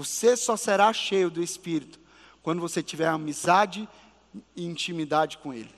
Você 0.00 0.34
só 0.34 0.56
será 0.56 0.94
cheio 0.94 1.28
do 1.28 1.42
Espírito 1.42 2.00
quando 2.42 2.58
você 2.58 2.82
tiver 2.82 3.06
amizade 3.06 3.86
e 4.56 4.64
intimidade 4.64 5.36
com 5.36 5.52
Ele. 5.52 5.74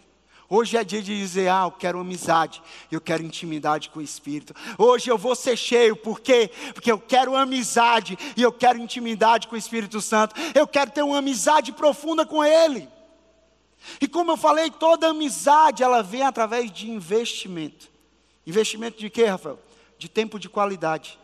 Hoje 0.49 0.77
é 0.77 0.85
dia 0.85 1.03
de 1.03 1.19
dizer, 1.19 1.49
ah, 1.49 1.65
eu 1.65 1.73
quero 1.73 1.99
amizade, 1.99 2.63
eu 2.89 3.01
quero 3.01 3.25
intimidade 3.25 3.91
com 3.91 3.99
o 3.99 4.03
Espírito. 4.03 4.55
Hoje 4.79 5.11
eu 5.11 5.19
vou 5.19 5.35
ser 5.35 5.57
cheio, 5.57 5.97
por 5.97 6.21
quê? 6.21 6.49
Porque 6.73 6.93
eu 6.93 7.01
quero 7.01 7.35
amizade 7.35 8.17
e 8.37 8.43
eu 8.43 8.53
quero 8.53 8.79
intimidade 8.79 9.49
com 9.49 9.57
o 9.57 9.59
Espírito 9.59 10.01
Santo. 10.01 10.37
Eu 10.55 10.69
quero 10.69 10.93
ter 10.93 11.03
uma 11.03 11.19
amizade 11.19 11.73
profunda 11.73 12.25
com 12.25 12.45
Ele. 12.45 12.89
E 14.01 14.07
como 14.07 14.31
eu 14.31 14.37
falei, 14.37 14.71
toda 14.71 15.09
amizade 15.09 15.83
ela 15.83 16.01
vem 16.01 16.23
através 16.23 16.71
de 16.71 16.89
investimento. 16.89 17.91
Investimento 18.47 19.01
de 19.01 19.11
quê, 19.11 19.25
Rafael? 19.25 19.59
De 19.99 20.09
tempo 20.09 20.39
de 20.39 20.49
qualidade. 20.49 21.19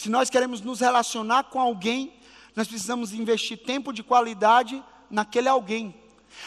Se 0.00 0.08
nós 0.08 0.30
queremos 0.30 0.62
nos 0.62 0.80
relacionar 0.80 1.44
com 1.44 1.60
alguém, 1.60 2.14
nós 2.56 2.66
precisamos 2.66 3.12
investir 3.12 3.58
tempo 3.58 3.92
de 3.92 4.02
qualidade 4.02 4.82
naquele 5.10 5.46
alguém. 5.46 5.94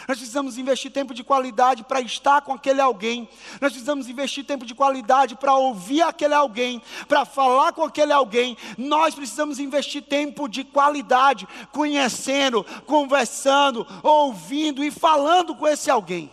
Nós 0.07 0.17
precisamos 0.17 0.57
investir 0.57 0.89
tempo 0.89 1.13
de 1.13 1.23
qualidade 1.23 1.83
para 1.83 2.01
estar 2.01 2.41
com 2.41 2.51
aquele 2.51 2.81
alguém. 2.81 3.29
Nós 3.61 3.71
precisamos 3.71 4.09
investir 4.09 4.43
tempo 4.43 4.65
de 4.65 4.73
qualidade 4.73 5.35
para 5.35 5.53
ouvir 5.53 6.01
aquele 6.01 6.33
alguém, 6.33 6.81
para 7.07 7.25
falar 7.25 7.73
com 7.73 7.83
aquele 7.83 8.11
alguém. 8.11 8.57
Nós 8.75 9.13
precisamos 9.13 9.59
investir 9.59 10.01
tempo 10.01 10.47
de 10.47 10.63
qualidade, 10.63 11.47
conhecendo, 11.71 12.63
conversando, 12.87 13.85
ouvindo 14.01 14.83
e 14.83 14.89
falando 14.89 15.53
com 15.55 15.67
esse 15.67 15.91
alguém. 15.91 16.31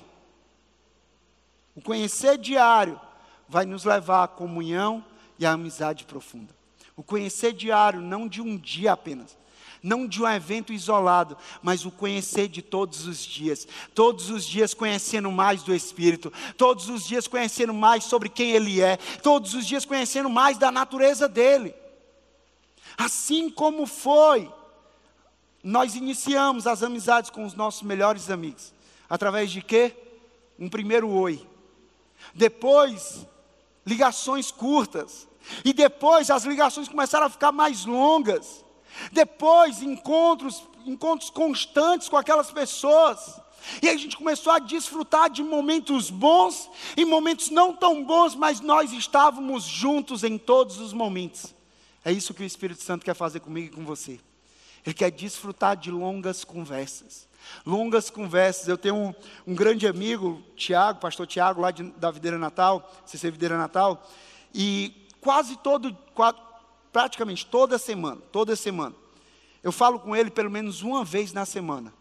O 1.77 1.83
conhecer 1.83 2.39
diário 2.39 2.99
vai 3.47 3.67
nos 3.67 3.85
levar 3.85 4.25
à 4.25 4.29
comunhão 4.29 5.05
e 5.39 5.45
à 5.45 5.53
amizade 5.53 6.07
profunda. 6.07 6.60
O 7.01 7.03
conhecer 7.03 7.55
diário, 7.55 7.99
não 7.99 8.29
de 8.29 8.43
um 8.43 8.59
dia 8.59 8.93
apenas, 8.93 9.35
não 9.83 10.07
de 10.07 10.23
um 10.23 10.29
evento 10.29 10.71
isolado, 10.71 11.35
mas 11.63 11.87
o 11.87 11.91
conhecer 11.91 12.47
de 12.47 12.61
todos 12.61 13.07
os 13.07 13.25
dias, 13.25 13.67
todos 13.95 14.29
os 14.29 14.45
dias 14.45 14.75
conhecendo 14.75 15.33
mais 15.33 15.63
do 15.63 15.75
Espírito, 15.75 16.31
todos 16.59 16.91
os 16.91 17.07
dias 17.07 17.27
conhecendo 17.27 17.73
mais 17.73 18.05
sobre 18.05 18.29
quem 18.29 18.51
Ele 18.51 18.83
é, 18.83 18.99
todos 19.23 19.55
os 19.55 19.67
dias 19.67 19.87
conhecendo 19.87 20.29
mais 20.29 20.59
da 20.59 20.71
natureza 20.71 21.27
dele. 21.27 21.75
Assim 22.99 23.49
como 23.49 23.87
foi, 23.87 24.53
nós 25.65 25.95
iniciamos 25.95 26.67
as 26.67 26.83
amizades 26.83 27.31
com 27.31 27.47
os 27.47 27.55
nossos 27.55 27.81
melhores 27.81 28.29
amigos, 28.29 28.75
através 29.09 29.51
de 29.51 29.63
quê? 29.63 29.97
Um 30.59 30.69
primeiro 30.69 31.09
oi, 31.09 31.49
depois 32.35 33.27
ligações 33.87 34.51
curtas, 34.51 35.30
e 35.65 35.73
depois 35.73 36.31
as 36.31 36.45
ligações 36.45 36.89
começaram 36.89 37.27
a 37.27 37.31
ficar 37.31 37.53
mais 37.53 37.85
longas. 37.85 38.65
Depois 39.13 39.83
encontros, 39.83 40.63
encontros 40.87 41.31
constantes 41.31 42.09
com 42.09 42.17
aquelas 42.17 42.51
pessoas. 42.51 43.41
E 43.83 43.89
a 43.89 43.97
gente 43.97 44.17
começou 44.17 44.53
a 44.53 44.59
desfrutar 44.59 45.31
de 45.31 45.43
momentos 45.43 46.11
bons 46.11 46.71
e 46.97 47.05
momentos 47.05 47.51
não 47.51 47.75
tão 47.75 48.03
bons, 48.03 48.35
mas 48.35 48.61
nós 48.61 48.93
estávamos 48.93 49.65
juntos 49.65 50.25
em 50.25 50.39
todos 50.39 50.81
os 50.81 50.93
momentos. 50.93 51.55
É 52.05 52.11
isso 52.11 52.33
que 52.33 52.43
o 52.43 52.47
Espírito 52.47 52.83
Santo 52.83 53.05
quer 53.05 53.15
fazer 53.15 53.41
comigo 53.41 53.67
e 53.73 53.77
com 53.77 53.85
você. 53.85 54.19
Ele 54.85 54.95
quer 54.95 55.11
desfrutar 55.11 55.77
de 55.77 55.91
longas 55.91 56.43
conversas. 56.43 57.29
Longas 57.67 58.09
conversas. 58.09 58.69
Eu 58.69 58.79
tenho 58.79 58.95
um, 58.95 59.15
um 59.47 59.55
grande 59.55 59.87
amigo, 59.87 60.43
Tiago, 60.57 61.01
pastor 61.01 61.27
Tiago, 61.27 61.61
lá 61.61 61.71
de, 61.71 61.83
da 61.83 62.11
Videira 62.11 62.39
Natal, 62.39 62.91
CC 63.05 63.31
Videira 63.31 63.59
Natal, 63.59 64.09
e 64.55 65.07
quase 65.21 65.57
todo, 65.59 65.97
quase, 66.15 66.39
praticamente 66.93 67.47
toda 67.47 67.79
semana, 67.79 68.21
toda 68.33 68.57
semana, 68.57 68.95
eu 69.63 69.71
falo 69.71 70.01
com 70.01 70.17
ele 70.17 70.31
pelo 70.31 70.51
menos 70.51 70.83
uma 70.83 71.05
vez 71.05 71.33
na 71.33 71.45
semana. 71.45 71.93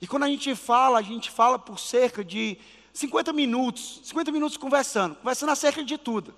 E 0.00 0.06
quando 0.06 0.24
a 0.24 0.28
gente 0.28 0.54
fala, 0.54 0.98
a 0.98 1.02
gente 1.02 1.30
fala 1.30 1.58
por 1.58 1.78
cerca 1.78 2.24
de 2.24 2.58
50 2.92 3.32
minutos, 3.32 4.00
50 4.04 4.30
minutos 4.30 4.56
conversando, 4.56 5.14
conversando 5.16 5.50
acerca 5.50 5.82
de 5.82 5.96
tudo. 5.96 6.34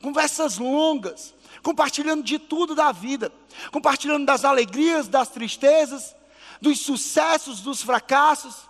Conversas 0.00 0.58
longas, 0.58 1.34
compartilhando 1.62 2.22
de 2.22 2.38
tudo 2.38 2.74
da 2.74 2.92
vida, 2.92 3.32
compartilhando 3.72 4.24
das 4.24 4.44
alegrias, 4.44 5.08
das 5.08 5.28
tristezas, 5.28 6.14
dos 6.60 6.80
sucessos, 6.80 7.60
dos 7.60 7.82
fracassos, 7.82 8.68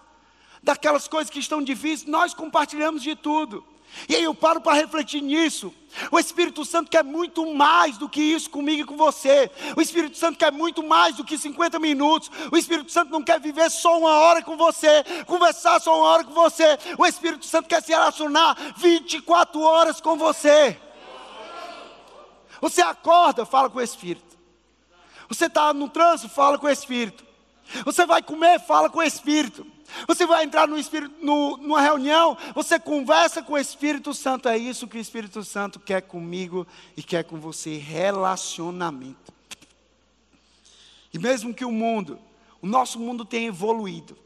daquelas 0.63 1.07
coisas 1.07 1.31
que 1.31 1.39
estão 1.39 1.63
difíceis, 1.63 2.09
nós 2.09 2.33
compartilhamos 2.35 3.03
de 3.03 3.15
tudo. 3.15 3.65
E 4.09 4.17
aí 4.17 4.25
eu 4.25 4.35
paro 4.35 4.61
para 4.61 4.75
refletir 4.75 5.21
nisso. 5.21 5.73
O 6.13 6.19
Espírito 6.19 6.65
Santo 6.65 6.91
quer 6.91 7.03
muito 7.03 7.55
mais 7.55 7.99
do 7.99 8.09
que 8.09 8.21
isso 8.21 8.51
comigo 8.51 8.83
e 8.83 8.85
com 8.85 8.97
você. 8.97 9.51
O 9.77 9.81
Espírito 9.81 10.17
Santo 10.17 10.39
quer 10.39 10.53
muito 10.53 10.83
mais 10.83 11.17
do 11.17 11.25
que 11.25 11.37
50 11.37 11.79
minutos. 11.79 12.31
O 12.53 12.57
Espírito 12.57 12.93
Santo 12.93 13.11
não 13.11 13.23
quer 13.23 13.41
viver 13.41 13.71
só 13.71 13.99
uma 13.99 14.13
hora 14.13 14.43
com 14.43 14.57
você, 14.57 15.05
conversar 15.27 15.81
só 15.81 15.97
uma 15.99 16.07
hora 16.09 16.25
com 16.25 16.33
você. 16.33 16.79
O 16.99 17.07
Espírito 17.07 17.47
Santo 17.47 17.69
quer 17.69 17.83
se 17.83 17.93
relacionar 17.93 18.57
24 18.77 19.61
horas 19.61 20.01
com 20.01 20.17
você. 20.17 20.79
Você 22.61 22.83
acorda, 22.83 23.47
fala 23.47 23.71
com 23.71 23.79
o 23.79 23.83
Espírito. 23.83 24.37
Você 25.29 25.47
está 25.47 25.73
no 25.75 25.89
trânsito, 25.89 26.33
fala 26.33 26.59
com 26.59 26.67
o 26.67 26.71
Espírito. 26.71 27.25
Você 27.85 28.07
vai 28.07 28.23
comer, 28.23 28.61
fala 28.61 28.89
com 28.89 28.99
o 28.99 29.03
Espírito. 29.03 29.67
Você 30.07 30.27
vai 30.27 30.45
entrar 30.45 30.69
no 30.69 30.79
Espírito, 30.79 31.15
no, 31.25 31.57
numa 31.57 31.81
reunião, 31.81 32.37
você 32.55 32.79
conversa 32.79 33.43
com 33.43 33.55
o 33.55 33.59
Espírito 33.59 34.13
Santo. 34.15 34.49
É 34.49 34.57
isso 34.57 34.87
que 34.87 34.99
o 34.99 35.01
Espírito 35.01 35.43
Santo 35.45 35.81
quer 35.81 36.03
comigo 36.03 36.67
e 36.97 37.03
quer 37.03 37.25
com 37.25 37.41
você: 37.41 37.77
relacionamento. 37.77 39.33
E 41.13 41.19
mesmo 41.19 41.55
que 41.55 41.65
o 41.65 41.73
mundo, 41.73 42.19
o 42.61 42.67
nosso 42.67 42.99
mundo 42.99 43.25
tenha 43.25 43.49
evoluído, 43.49 44.17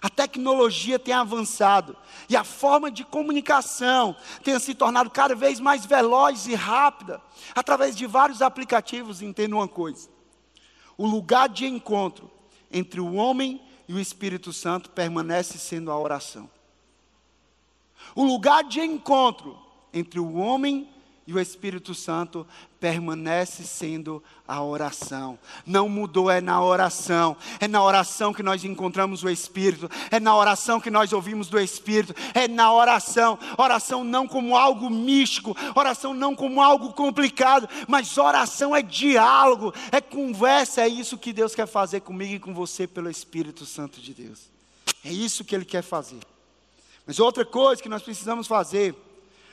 a 0.00 0.08
tecnologia 0.08 0.98
tenha 0.98 1.20
avançado 1.20 1.96
e 2.28 2.36
a 2.36 2.42
forma 2.42 2.90
de 2.90 3.04
comunicação 3.04 4.16
tenha 4.42 4.58
se 4.58 4.74
tornado 4.74 5.10
cada 5.10 5.34
vez 5.34 5.60
mais 5.60 5.86
veloz 5.86 6.46
e 6.46 6.54
rápida, 6.54 7.20
através 7.54 7.96
de 7.96 8.06
vários 8.06 8.42
aplicativos, 8.42 9.22
entenda 9.22 9.54
uma 9.54 9.68
coisa: 9.68 10.08
o 10.98 11.06
lugar 11.06 11.48
de 11.48 11.66
encontro 11.66 12.30
entre 12.72 13.00
o 13.00 13.14
homem 13.14 13.60
e 13.60 13.71
o 13.88 13.98
Espírito 13.98 14.52
Santo 14.52 14.90
permanece 14.90 15.58
sendo 15.58 15.90
a 15.90 15.98
oração. 15.98 16.50
O 18.14 18.24
lugar 18.24 18.64
de 18.64 18.80
encontro 18.80 19.58
entre 19.92 20.20
o 20.20 20.34
homem 20.34 20.91
e 21.26 21.32
o 21.32 21.38
Espírito 21.38 21.94
Santo 21.94 22.46
permanece 22.80 23.62
sendo 23.62 24.22
a 24.46 24.60
oração. 24.62 25.38
Não 25.64 25.88
mudou, 25.88 26.28
é 26.28 26.40
na 26.40 26.62
oração. 26.62 27.36
É 27.60 27.68
na 27.68 27.82
oração 27.82 28.32
que 28.32 28.42
nós 28.42 28.64
encontramos 28.64 29.22
o 29.22 29.30
Espírito. 29.30 29.88
É 30.10 30.18
na 30.18 30.36
oração 30.36 30.80
que 30.80 30.90
nós 30.90 31.12
ouvimos 31.12 31.48
do 31.48 31.60
Espírito. 31.60 32.12
É 32.34 32.48
na 32.48 32.72
oração. 32.72 33.38
Oração 33.56 34.02
não 34.02 34.26
como 34.26 34.56
algo 34.56 34.90
místico, 34.90 35.56
oração 35.76 36.12
não 36.12 36.34
como 36.34 36.60
algo 36.60 36.92
complicado, 36.92 37.68
mas 37.86 38.18
oração 38.18 38.74
é 38.74 38.82
diálogo, 38.82 39.72
é 39.92 40.00
conversa. 40.00 40.82
É 40.82 40.88
isso 40.88 41.16
que 41.16 41.32
Deus 41.32 41.54
quer 41.54 41.68
fazer 41.68 42.00
comigo 42.00 42.34
e 42.34 42.40
com 42.40 42.52
você 42.52 42.86
pelo 42.86 43.08
Espírito 43.08 43.64
Santo 43.64 44.00
de 44.00 44.12
Deus. 44.12 44.50
É 45.04 45.12
isso 45.12 45.44
que 45.44 45.54
Ele 45.54 45.64
quer 45.64 45.82
fazer. 45.82 46.20
Mas 47.06 47.20
outra 47.20 47.44
coisa 47.44 47.80
que 47.80 47.88
nós 47.88 48.02
precisamos 48.02 48.48
fazer 48.48 48.94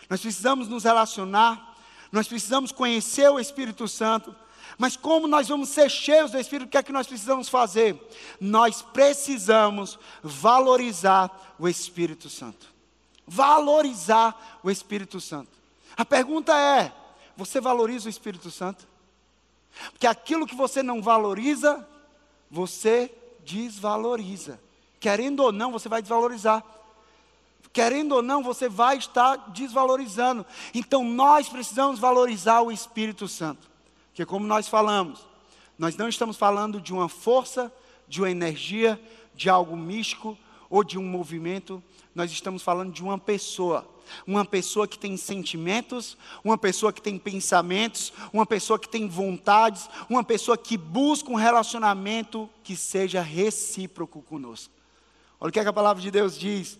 nós 0.09 0.21
precisamos 0.21 0.67
nos 0.67 0.83
relacionar, 0.83 1.75
nós 2.11 2.27
precisamos 2.27 2.71
conhecer 2.71 3.29
o 3.29 3.39
Espírito 3.39 3.87
Santo. 3.87 4.35
Mas 4.77 4.95
como 4.95 5.27
nós 5.27 5.47
vamos 5.47 5.69
ser 5.69 5.89
cheios 5.89 6.31
do 6.31 6.39
Espírito, 6.39 6.67
o 6.67 6.71
que 6.71 6.77
é 6.77 6.83
que 6.83 6.91
nós 6.91 7.05
precisamos 7.05 7.49
fazer? 7.49 8.01
Nós 8.39 8.81
precisamos 8.81 9.99
valorizar 10.23 11.55
o 11.59 11.67
Espírito 11.67 12.29
Santo. 12.29 12.67
Valorizar 13.27 14.59
o 14.63 14.71
Espírito 14.71 15.21
Santo. 15.21 15.51
A 15.95 16.03
pergunta 16.03 16.57
é: 16.57 16.91
você 17.37 17.61
valoriza 17.61 18.07
o 18.07 18.09
Espírito 18.09 18.49
Santo? 18.49 18.87
Porque 19.91 20.07
aquilo 20.07 20.47
que 20.47 20.55
você 20.55 20.81
não 20.81 21.01
valoriza, 21.01 21.87
você 22.49 23.13
desvaloriza. 23.45 24.59
Querendo 24.99 25.41
ou 25.41 25.51
não, 25.51 25.71
você 25.71 25.87
vai 25.87 26.01
desvalorizar 26.01 26.63
querendo 27.71 28.15
ou 28.15 28.21
não, 28.21 28.43
você 28.43 28.67
vai 28.67 28.97
estar 28.97 29.35
desvalorizando. 29.51 30.45
Então 30.73 31.03
nós 31.03 31.47
precisamos 31.49 31.99
valorizar 31.99 32.61
o 32.61 32.71
Espírito 32.71 33.27
Santo. 33.27 33.69
Porque, 34.09 34.25
como 34.25 34.45
nós 34.45 34.67
falamos, 34.67 35.25
nós 35.77 35.95
não 35.95 36.09
estamos 36.09 36.35
falando 36.35 36.81
de 36.81 36.91
uma 36.91 37.07
força, 37.07 37.71
de 38.07 38.21
uma 38.21 38.29
energia, 38.29 38.99
de 39.33 39.49
algo 39.49 39.77
místico 39.77 40.37
ou 40.69 40.83
de 40.83 40.97
um 40.97 41.03
movimento, 41.03 41.81
nós 42.13 42.31
estamos 42.31 42.61
falando 42.61 42.91
de 42.91 43.01
uma 43.01 43.17
pessoa. 43.17 43.87
Uma 44.25 44.43
pessoa 44.43 44.87
que 44.87 44.97
tem 44.97 45.15
sentimentos, 45.15 46.17
uma 46.43 46.57
pessoa 46.57 46.91
que 46.91 47.01
tem 47.01 47.17
pensamentos, 47.17 48.11
uma 48.33 48.45
pessoa 48.45 48.79
que 48.79 48.89
tem 48.89 49.07
vontades, 49.07 49.87
uma 50.09 50.23
pessoa 50.23 50.57
que 50.57 50.75
busca 50.75 51.31
um 51.31 51.35
relacionamento 51.35 52.49
que 52.63 52.75
seja 52.75 53.21
recíproco 53.21 54.21
conosco. 54.23 54.73
Olha 55.39 55.49
o 55.49 55.53
que, 55.53 55.59
é 55.59 55.63
que 55.63 55.69
a 55.69 55.73
palavra 55.73 56.01
de 56.01 56.11
Deus 56.11 56.37
diz 56.37 56.77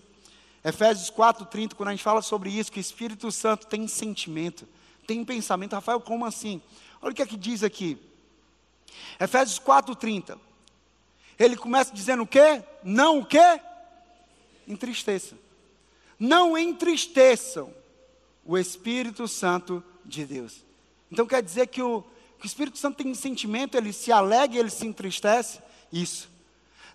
Efésios 0.64 1.10
4,30, 1.10 1.74
quando 1.74 1.90
a 1.90 1.92
gente 1.92 2.04
fala 2.04 2.22
sobre 2.22 2.50
isso, 2.50 2.72
que 2.72 2.80
o 2.80 2.82
Espírito 2.82 3.32
Santo 3.32 3.68
tem 3.68 3.88
sentimento, 3.88 4.68
tem 5.08 5.24
pensamento. 5.24 5.74
Rafael, 5.74 6.02
como 6.02 6.26
assim? 6.26 6.62
Olha 7.02 7.12
o 7.12 7.16
que 7.16 7.22
é 7.22 7.26
que 7.26 7.38
diz 7.38 7.64
aqui. 7.64 7.98
Efésios 9.20 9.60
4,30. 9.60 10.38
Ele 11.38 11.56
começa 11.56 11.94
dizendo 11.94 12.24
o 12.24 12.28
quê? 12.28 12.62
Não 12.84 13.20
o 13.20 13.26
quê? 13.26 13.62
Entristeça. 14.68 15.38
Não 16.20 16.58
entristeçam 16.58 17.74
o 18.46 18.58
Espírito 18.58 19.28
Santo 19.28 19.82
de 20.04 20.26
Deus. 20.26 20.66
Então 21.10 21.26
quer 21.26 21.42
dizer 21.42 21.68
que 21.68 21.82
o, 21.82 22.04
que 22.38 22.46
o 22.46 22.48
Espírito 22.48 22.78
Santo 22.78 22.98
tem 23.02 23.14
sentimento, 23.14 23.76
ele 23.76 23.94
se 23.94 24.12
alegra, 24.12 24.60
ele 24.60 24.70
se 24.70 24.86
entristece? 24.86 25.62
Isso. 25.92 26.30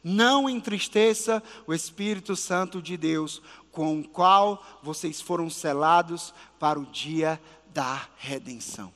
Não 0.04 0.50
entristeça 0.50 1.42
o 1.66 1.72
Espírito 1.72 2.36
Santo 2.36 2.82
de 2.82 2.94
Deus, 2.94 3.40
com 3.72 4.00
o 4.00 4.06
qual 4.06 4.62
vocês 4.82 5.20
foram 5.20 5.48
selados 5.48 6.34
para 6.60 6.78
o 6.78 6.84
dia 6.84 7.40
da 7.72 8.06
redenção. 8.18 8.92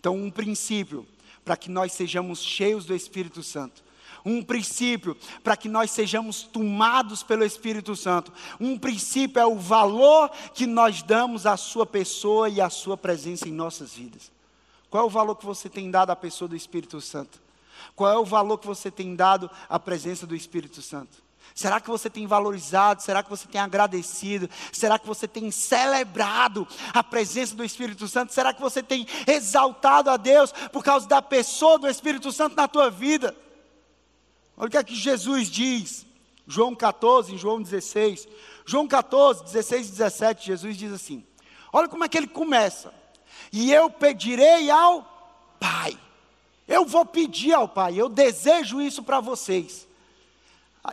Então, 0.00 0.16
um 0.16 0.30
princípio 0.30 1.06
para 1.44 1.56
que 1.56 1.70
nós 1.70 1.92
sejamos 1.92 2.42
cheios 2.42 2.84
do 2.86 2.94
Espírito 2.94 3.42
Santo. 3.42 3.84
Um 4.24 4.42
princípio 4.42 5.16
para 5.42 5.56
que 5.56 5.68
nós 5.68 5.90
sejamos 5.90 6.42
tomados 6.42 7.22
pelo 7.22 7.44
Espírito 7.44 7.94
Santo. 7.96 8.32
Um 8.60 8.78
princípio 8.78 9.40
é 9.40 9.46
o 9.46 9.56
valor 9.56 10.30
que 10.54 10.66
nós 10.66 11.02
damos 11.02 11.44
à 11.44 11.56
Sua 11.56 11.84
pessoa 11.84 12.48
e 12.48 12.60
à 12.60 12.70
Sua 12.70 12.96
presença 12.96 13.48
em 13.48 13.52
nossas 13.52 13.94
vidas. 13.94 14.30
Qual 14.88 15.04
é 15.04 15.06
o 15.06 15.10
valor 15.10 15.36
que 15.36 15.46
você 15.46 15.68
tem 15.68 15.90
dado 15.90 16.10
à 16.10 16.16
pessoa 16.16 16.48
do 16.48 16.56
Espírito 16.56 17.00
Santo? 17.00 17.40
Qual 17.94 18.10
é 18.10 18.18
o 18.18 18.24
valor 18.24 18.58
que 18.58 18.66
você 18.66 18.90
tem 18.90 19.14
dado 19.14 19.50
à 19.68 19.78
presença 19.78 20.26
do 20.26 20.34
Espírito 20.34 20.82
Santo? 20.82 21.22
Será 21.54 21.80
que 21.80 21.90
você 21.90 22.08
tem 22.08 22.26
valorizado? 22.26 23.02
Será 23.02 23.22
que 23.22 23.28
você 23.28 23.46
tem 23.46 23.60
agradecido? 23.60 24.48
Será 24.72 24.98
que 24.98 25.06
você 25.06 25.28
tem 25.28 25.50
celebrado 25.50 26.66
a 26.94 27.04
presença 27.04 27.54
do 27.54 27.64
Espírito 27.64 28.08
Santo? 28.08 28.32
Será 28.32 28.54
que 28.54 28.60
você 28.60 28.82
tem 28.82 29.06
exaltado 29.26 30.08
a 30.08 30.16
Deus 30.16 30.52
por 30.72 30.82
causa 30.82 31.06
da 31.06 31.20
pessoa 31.20 31.78
do 31.78 31.88
Espírito 31.88 32.32
Santo 32.32 32.56
na 32.56 32.66
tua 32.66 32.90
vida? 32.90 33.36
Olha 34.56 34.68
o 34.68 34.70
que 34.70 34.78
é 34.78 34.84
que 34.84 34.94
Jesus 34.94 35.48
diz, 35.48 36.06
João 36.46 36.74
14, 36.74 37.36
João 37.36 37.60
16. 37.60 38.26
João 38.64 38.86
14, 38.88 39.44
16 39.44 39.88
e 39.88 39.90
17, 39.90 40.46
Jesus 40.46 40.76
diz 40.76 40.92
assim: 40.92 41.24
Olha 41.72 41.88
como 41.88 42.04
é 42.04 42.08
que 42.08 42.16
ele 42.16 42.28
começa. 42.28 42.94
E 43.52 43.72
eu 43.72 43.90
pedirei 43.90 44.70
ao 44.70 45.02
Pai 45.60 45.98
eu 46.66 46.84
vou 46.84 47.04
pedir 47.04 47.52
ao 47.52 47.68
Pai, 47.68 48.00
eu 48.00 48.08
desejo 48.08 48.80
isso 48.80 49.02
para 49.02 49.20
vocês. 49.20 49.86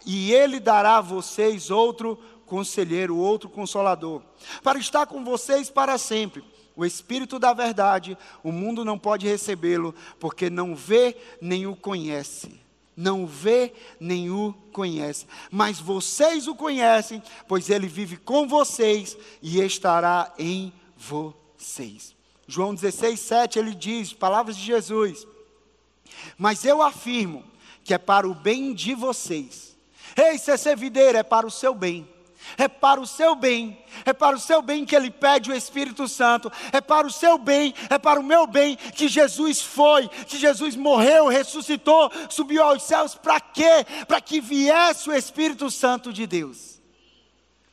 E 0.05 0.32
Ele 0.32 0.60
dará 0.60 0.97
a 0.97 1.01
vocês 1.01 1.69
outro 1.71 2.17
conselheiro, 2.45 3.15
outro 3.15 3.49
consolador, 3.49 4.21
para 4.63 4.79
estar 4.79 5.05
com 5.05 5.23
vocês 5.23 5.69
para 5.69 5.97
sempre. 5.97 6.43
O 6.75 6.86
Espírito 6.86 7.38
da 7.38 7.53
Verdade, 7.53 8.17
o 8.43 8.51
mundo 8.51 8.86
não 8.86 8.97
pode 8.97 9.27
recebê-lo, 9.27 9.93
porque 10.19 10.49
não 10.49 10.75
vê 10.75 11.17
nem 11.41 11.67
o 11.67 11.75
conhece. 11.75 12.60
não 12.99 13.25
vê 13.25 13.71
nem 13.97 14.29
o 14.29 14.53
conhece. 14.73 15.25
Mas 15.49 15.79
vocês 15.79 16.47
o 16.49 16.55
conhecem, 16.55 17.23
pois 17.47 17.69
ele 17.69 17.88
vive 17.88 18.17
com 18.17 18.45
vocês 18.45 19.17
e 19.41 19.62
estará 19.62 20.34
em 20.38 20.73
vocês. 20.97 22.13
João 22.45 22.75
16, 22.75 23.19
7, 23.19 23.60
ele 23.60 23.73
diz, 23.73 24.12
palavras 24.12 24.58
de 24.58 24.63
Jesus: 24.63 25.25
Mas 26.38 26.63
eu 26.65 26.82
afirmo 26.82 27.43
que 27.84 27.93
é 27.93 27.97
para 27.97 28.27
o 28.27 28.34
bem 28.34 28.73
de 28.73 28.93
vocês. 28.93 29.75
Ei, 30.15 30.38
CC 30.38 30.75
Videira, 30.75 31.19
é 31.19 31.23
para 31.23 31.45
o 31.45 31.51
seu 31.51 31.73
bem 31.73 32.08
é 32.58 32.67
para 32.67 32.99
o 32.99 33.08
seu 33.08 33.36
bem, 33.36 33.77
é 34.05 34.13
para 34.13 34.36
o 34.36 34.39
seu 34.39 34.62
bem 34.62 34.86
que 34.86 34.95
Ele 34.95 35.12
pede 35.12 35.51
o 35.51 35.55
Espírito 35.55 36.08
Santo, 36.08 36.51
é 36.71 36.82
para 36.82 37.05
o 37.05 37.12
seu 37.12 37.38
bem, 37.38 37.73
é 37.89 37.97
para 37.97 38.19
o 38.19 38.23
meu 38.23 38.47
bem 38.47 38.75
que 38.75 39.08
Jesus 39.08 39.62
foi, 39.62 40.08
que 40.08 40.38
Jesus 40.38 40.75
morreu, 40.75 41.27
ressuscitou, 41.27 42.12
subiu 42.29 42.63
aos 42.63 42.84
céus, 42.84 43.15
para 43.15 43.39
quê? 43.39 43.86
Para 44.08 44.21
que 44.21 44.41
viesse 44.41 45.10
o 45.10 45.13
Espírito 45.13 45.69
Santo 45.69 46.12
de 46.12 46.25
Deus. 46.25 46.79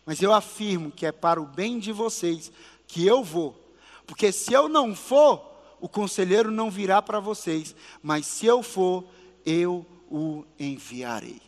Mas 0.04 0.22
eu 0.22 0.32
afirmo 0.32 0.90
que 0.90 1.06
é 1.06 1.12
para 1.12 1.40
o 1.40 1.46
bem 1.46 1.78
de 1.78 1.92
vocês 1.92 2.52
que 2.86 3.04
eu 3.06 3.24
vou, 3.24 3.74
porque 4.06 4.30
se 4.30 4.52
eu 4.52 4.68
não 4.68 4.94
for, 4.94 5.55
o 5.80 5.88
conselheiro 5.88 6.50
não 6.50 6.70
virá 6.70 7.02
para 7.02 7.20
vocês, 7.20 7.74
mas 8.02 8.26
se 8.26 8.46
eu 8.46 8.62
for, 8.62 9.04
eu 9.44 9.86
o 10.10 10.44
enviarei. 10.58 11.40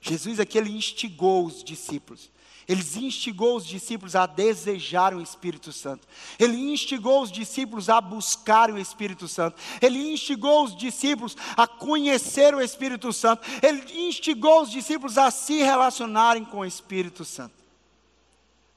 Jesus 0.00 0.38
aqui 0.38 0.58
ele 0.58 0.70
instigou 0.70 1.44
os 1.44 1.64
discípulos. 1.64 2.30
Ele 2.68 2.82
instigou 2.96 3.56
os 3.56 3.64
discípulos 3.64 4.16
a 4.16 4.26
desejarem 4.26 5.18
o 5.18 5.22
Espírito 5.22 5.72
Santo. 5.72 6.06
Ele 6.38 6.56
instigou 6.56 7.22
os 7.22 7.30
discípulos 7.30 7.88
a 7.88 8.00
buscarem 8.00 8.74
o 8.74 8.78
Espírito 8.78 9.28
Santo. 9.28 9.56
Ele 9.80 10.12
instigou 10.12 10.64
os 10.64 10.76
discípulos 10.76 11.36
a 11.56 11.66
conhecer 11.68 12.54
o 12.54 12.60
Espírito 12.60 13.12
Santo. 13.12 13.46
Ele 13.62 14.08
instigou 14.08 14.62
os 14.62 14.70
discípulos 14.70 15.16
a 15.16 15.30
se 15.30 15.58
relacionarem 15.58 16.44
com 16.44 16.58
o 16.58 16.64
Espírito 16.64 17.24
Santo. 17.24 17.54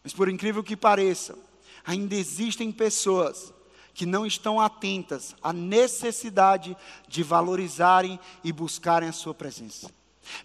Mas 0.03 0.13
por 0.13 0.29
incrível 0.29 0.63
que 0.63 0.77
pareça, 0.77 1.35
ainda 1.83 2.15
existem 2.15 2.71
pessoas 2.71 3.51
que 3.99 4.05
não 4.05 4.25
estão 4.25 4.61
atentas 4.61 5.35
à 5.43 5.51
necessidade 5.51 6.77
de 7.05 7.21
valorizarem 7.21 8.17
e 8.41 8.49
buscarem 8.49 9.09
a 9.09 9.11
sua 9.11 9.33
presença. 9.33 9.91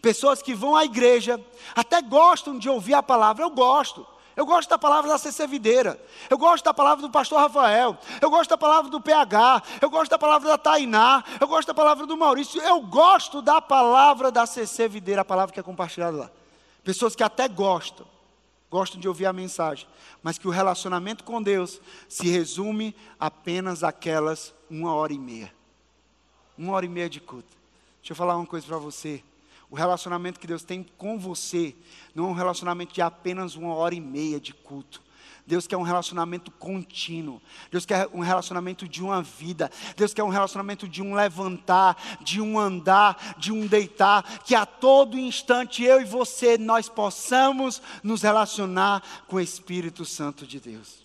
Pessoas 0.03 0.43
que 0.43 0.53
vão 0.53 0.75
à 0.75 0.85
igreja, 0.85 1.40
até 1.73 2.03
gostam 2.03 2.59
de 2.59 2.69
ouvir 2.69 2.95
a 2.95 3.03
palavra, 3.03 3.45
eu 3.45 3.51
gosto. 3.51 4.05
Eu 4.35 4.45
gosto 4.45 4.69
da 4.69 4.77
palavra 4.77 5.09
da 5.09 5.19
CC 5.19 5.47
Videira. 5.47 6.05
Eu 6.29 6.37
gosto 6.37 6.64
da 6.64 6.75
palavra 6.75 7.01
do 7.01 7.11
pastor 7.12 7.38
Rafael. 7.38 7.97
Eu 8.21 8.29
gosto 8.29 8.51
da 8.51 8.59
palavra 8.59 8.90
do 8.90 9.01
PH. 9.01 9.62
Eu 9.81 9.88
gosto 9.88 10.11
da 10.11 10.19
palavra 10.19 10.49
da 10.49 10.59
Tainá. 10.59 11.23
Eu 11.40 11.47
gosto 11.47 11.69
da 11.69 11.75
palavra 11.75 12.07
do 12.07 12.17
Maurício. 12.17 12.61
Eu 12.61 12.81
gosto 12.81 13.40
da 13.40 13.61
palavra 13.61 14.33
da 14.33 14.47
CC 14.47 14.88
Videira, 14.88 15.23
a 15.23 15.25
palavra 15.25 15.55
que 15.55 15.61
é 15.61 15.62
compartilhada 15.62 16.17
lá. 16.17 16.31
Pessoas 16.83 17.14
que 17.14 17.23
até 17.23 17.47
gostam, 17.47 18.05
gostam 18.75 19.01
de 19.01 19.07
ouvir 19.07 19.27
a 19.27 19.33
mensagem, 19.33 19.87
mas 20.21 20.37
que 20.37 20.49
o 20.49 20.51
relacionamento 20.51 21.23
com 21.23 21.41
Deus 21.41 21.81
se 22.09 22.27
resume 22.27 22.93
apenas 23.21 23.85
aquelas 23.85 24.53
uma 24.69 24.93
hora 24.93 25.13
e 25.13 25.19
meia. 25.19 25.55
Uma 26.59 26.73
hora 26.73 26.85
e 26.85 26.89
meia 26.89 27.09
de 27.09 27.21
culto. 27.21 27.57
Deixa 28.01 28.11
eu 28.11 28.17
falar 28.17 28.37
uma 28.37 28.45
coisa 28.45 28.67
para 28.67 28.77
você. 28.77 29.23
O 29.71 29.77
relacionamento 29.77 30.41
que 30.41 30.47
Deus 30.49 30.65
tem 30.65 30.85
com 30.99 31.17
você 31.17 31.73
não 32.17 32.25
é 32.25 32.29
um 32.31 32.33
relacionamento 32.33 32.93
de 32.93 33.01
apenas 33.01 33.55
uma 33.55 33.73
hora 33.77 33.95
e 33.95 34.01
meia 34.01 34.41
de 34.41 34.53
culto. 34.53 35.01
Deus 35.46 35.66
quer 35.66 35.76
um 35.76 35.83
relacionamento 35.83 36.50
contínuo. 36.50 37.40
Deus 37.70 37.85
quer 37.85 38.09
um 38.14 38.20
relacionamento 38.20 38.88
de 38.88 39.02
uma 39.02 39.22
vida. 39.22 39.70
Deus 39.94 40.14
quer 40.14 40.24
um 40.24 40.30
relacionamento 40.30 40.88
de 40.88 41.02
um 41.02 41.14
levantar, 41.14 41.96
de 42.22 42.40
um 42.40 42.59
andar, 42.59 43.37
de 43.38 43.52
um 43.52 43.66
deitar. 43.66 44.40
Que 44.40 44.54
a 44.54 44.64
todo 44.64 45.18
instante 45.18 45.83
eu 45.83 46.00
e 46.00 46.04
você 46.04 46.57
nós 46.57 46.88
possamos 46.88 47.83
nos 48.02 48.22
relacionar 48.22 49.02
com 49.28 49.37
o 49.37 49.40
Espírito 49.40 50.04
Santo 50.04 50.46
de 50.46 50.59
Deus. 50.59 51.04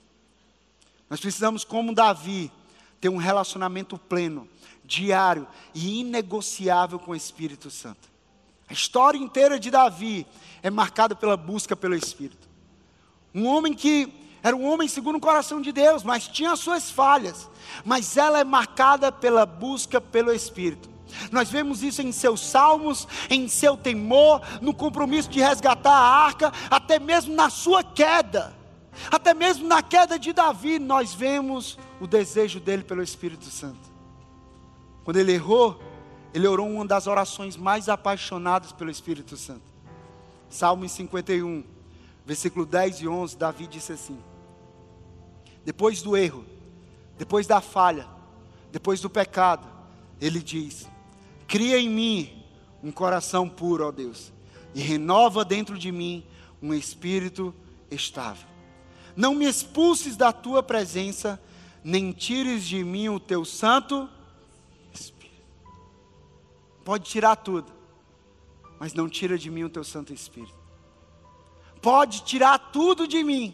Nós 1.09 1.19
precisamos, 1.19 1.65
como 1.65 1.93
Davi, 1.93 2.49
ter 3.01 3.09
um 3.09 3.17
relacionamento 3.17 3.97
pleno, 3.97 4.47
diário 4.85 5.47
e 5.73 5.99
inegociável 5.99 6.97
com 6.97 7.11
o 7.11 7.15
Espírito 7.15 7.69
Santo. 7.69 8.07
A 8.69 8.73
história 8.73 9.17
inteira 9.17 9.59
de 9.59 9.69
Davi 9.69 10.25
é 10.61 10.69
marcada 10.69 11.13
pela 11.15 11.35
busca 11.35 11.75
pelo 11.75 11.95
Espírito. 11.95 12.47
Um 13.33 13.45
homem 13.45 13.73
que 13.73 14.28
era 14.41 14.55
um 14.55 14.65
homem 14.65 14.87
segundo 14.87 15.17
o 15.17 15.21
coração 15.21 15.61
de 15.61 15.71
Deus, 15.71 16.03
mas 16.03 16.27
tinha 16.27 16.55
suas 16.55 16.89
falhas. 16.89 17.49
Mas 17.83 18.15
ela 18.17 18.39
é 18.39 18.43
marcada 18.43 19.11
pela 19.11 19.45
busca 19.45 19.99
pelo 19.99 20.33
Espírito. 20.33 20.89
Nós 21.31 21.49
vemos 21.49 21.83
isso 21.83 22.01
em 22.01 22.11
seus 22.11 22.39
salmos, 22.39 23.07
em 23.29 23.47
seu 23.47 23.75
temor, 23.75 24.41
no 24.61 24.73
compromisso 24.73 25.29
de 25.29 25.39
resgatar 25.39 25.91
a 25.91 26.25
arca, 26.25 26.53
até 26.69 26.99
mesmo 26.99 27.35
na 27.35 27.49
sua 27.49 27.83
queda. 27.83 28.57
Até 29.11 29.33
mesmo 29.33 29.67
na 29.67 29.81
queda 29.81 30.19
de 30.19 30.33
Davi, 30.33 30.77
nós 30.77 31.13
vemos 31.13 31.77
o 31.99 32.07
desejo 32.07 32.59
dele 32.59 32.83
pelo 32.83 33.01
Espírito 33.01 33.45
Santo. 33.45 33.89
Quando 35.03 35.17
ele 35.17 35.33
errou, 35.33 35.81
ele 36.33 36.47
orou 36.47 36.69
uma 36.69 36.85
das 36.85 37.07
orações 37.07 37.57
mais 37.57 37.89
apaixonadas 37.89 38.71
pelo 38.71 38.91
Espírito 38.91 39.35
Santo. 39.37 39.63
Salmo 40.49 40.87
51, 40.87 41.63
versículo 42.25 42.65
10 42.65 43.01
e 43.01 43.07
11, 43.07 43.37
Davi 43.37 43.67
disse 43.67 43.93
assim: 43.93 44.19
Depois 45.69 46.01
do 46.01 46.17
erro, 46.17 46.43
depois 47.15 47.45
da 47.45 47.61
falha, 47.61 48.07
depois 48.71 49.01
do 49.01 49.07
pecado, 49.07 49.67
ele 50.19 50.41
diz: 50.41 50.89
Cria 51.47 51.77
em 51.77 51.87
mim 51.87 52.43
um 52.81 52.91
coração 52.91 53.47
puro, 53.47 53.85
ó 53.85 53.91
Deus, 53.91 54.33
e 54.73 54.81
renova 54.81 55.45
dentro 55.45 55.77
de 55.77 55.91
mim 55.91 56.25
um 56.59 56.73
espírito 56.73 57.53
estável. 57.91 58.47
Não 59.15 59.35
me 59.35 59.45
expulses 59.45 60.17
da 60.17 60.33
tua 60.33 60.63
presença, 60.63 61.39
nem 61.83 62.11
tires 62.13 62.65
de 62.65 62.83
mim 62.83 63.09
o 63.09 63.19
teu 63.19 63.45
santo 63.45 64.09
Pode 66.83 67.07
tirar 67.07 67.35
tudo, 67.35 67.71
mas 68.79 68.95
não 68.95 69.07
tira 69.07 69.37
de 69.37 69.51
mim 69.51 69.63
o 69.63 69.69
teu 69.69 69.83
Santo 69.83 70.11
Espírito. 70.11 70.55
Pode 71.79 72.23
tirar 72.23 72.57
tudo 72.57 73.07
de 73.07 73.23
mim, 73.23 73.53